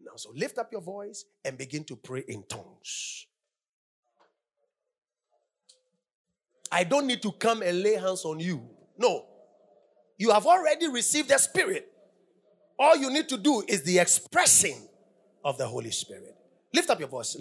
[0.00, 3.26] Now, so lift up your voice and begin to pray in tongues.
[6.70, 8.68] I don't need to come and lay hands on you.
[8.98, 9.26] No.
[10.18, 11.92] You have already received the Spirit.
[12.78, 14.88] All you need to do is the expressing
[15.44, 16.34] of the Holy Spirit.
[16.72, 17.36] Lift up your voice.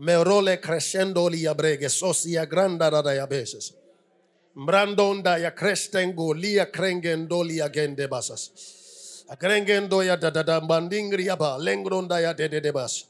[0.00, 3.72] Merole crescendo li abrege sosia granda da ya beses.
[4.54, 8.52] Mbrandonda ya crestengo lia krengendo lia gende basas.
[9.28, 13.04] Akrengendo ya da da da bandingri ya ba lengronda ya de de de bas.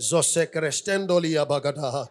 [0.00, 2.08] Zose crestendo lia bagada.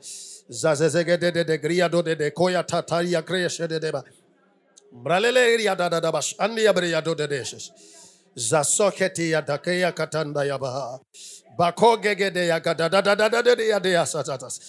[0.49, 4.03] Zazezege de de de gria do de de koya tataria cresce de de ba.
[4.93, 6.35] Bralele ya da da da bas.
[6.39, 7.71] Andi ya bre ya do de deses.
[8.37, 10.99] Zasoketi ya dakeya katanda ya baha.
[11.57, 14.59] Bakogegede ya gada da da da da da ya de ya satatas.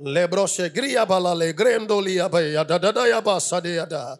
[0.00, 3.74] Lebroshe gria bala le grendo lia ba ya da da da ya ba sa de
[3.76, 4.16] ya da.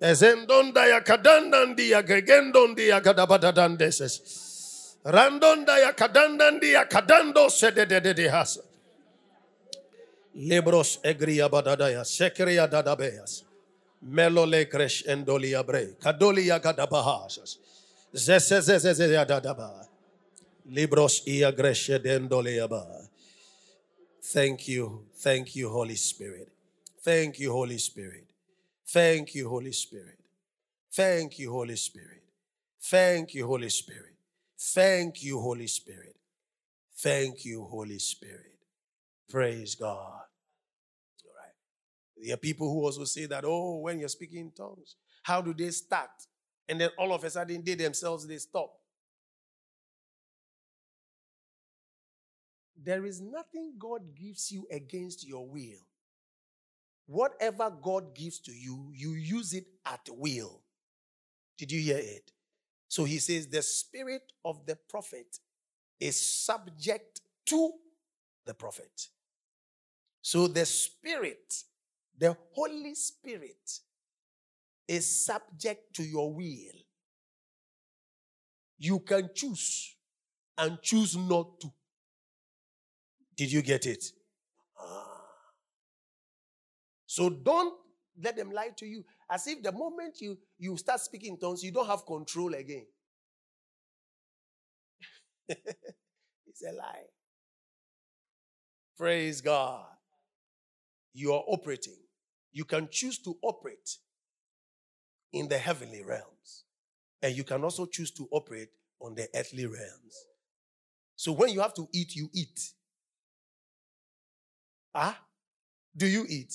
[0.00, 4.20] Ezendonda ya kadandandi ya gegendondi ya gada badadandeses.
[5.04, 8.60] Randonda ya kadandandi ya kadando se de de de de hasa.
[10.34, 13.51] Lebros egria badadaya sekria dadabeyas.
[14.02, 15.96] Melole kresh endolia bre.
[16.00, 17.58] Kadolia gadabahasas.
[18.14, 19.86] Zezezezezea dadaba.
[20.66, 23.08] Libros ia greshe dendolia ba.
[24.32, 25.06] Thank you.
[25.22, 26.48] Thank you, Holy Spirit.
[27.04, 28.26] Thank you, Holy Spirit.
[28.86, 30.18] Thank you, Holy Spirit.
[30.94, 32.22] Thank you, Holy Spirit.
[32.80, 34.14] Thank you, Holy Spirit.
[34.58, 36.16] Thank you, Holy Spirit.
[36.98, 38.54] Thank you, Holy Spirit.
[39.28, 40.21] Praise God.
[42.22, 45.52] There are people who also say that, oh, when you're speaking in tongues, how do
[45.52, 46.10] they start?
[46.68, 48.72] And then all of a sudden they themselves they stop.
[52.80, 55.78] There is nothing God gives you against your will.
[57.06, 60.62] Whatever God gives to you, you use it at will.
[61.58, 62.30] Did you hear it?
[62.88, 65.38] So he says, the spirit of the prophet
[66.00, 67.72] is subject to
[68.46, 69.08] the prophet.
[70.20, 71.54] So the spirit,
[72.22, 73.80] the Holy Spirit,
[74.86, 76.78] is subject to your will.
[78.78, 79.96] You can choose
[80.56, 81.72] and choose not to.
[83.36, 84.04] Did you get it?
[84.78, 85.04] Ah.
[87.06, 87.74] So don't
[88.22, 91.64] let them lie to you as if the moment you, you start speaking in tongues,
[91.64, 92.86] you don't have control again.
[95.48, 97.06] it's a lie.
[98.96, 99.86] Praise God.
[101.14, 102.01] You are operating.
[102.52, 103.96] You can choose to operate
[105.32, 106.64] in the heavenly realms,
[107.22, 108.68] and you can also choose to operate
[109.00, 110.26] on the earthly realms.
[111.16, 112.72] So when you have to eat, you eat.
[114.94, 115.18] Ah,
[115.96, 116.54] do you eat?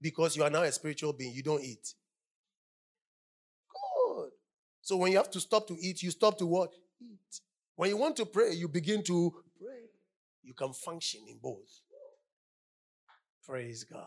[0.00, 1.94] Because you are now a spiritual being, you don't eat.
[3.68, 4.30] Good.
[4.80, 6.72] So when you have to stop to eat, you stop to what?
[7.00, 7.40] Eat.
[7.76, 9.88] When you want to pray, you begin to pray.
[10.42, 11.82] you can function in both.
[13.44, 14.06] Praise God.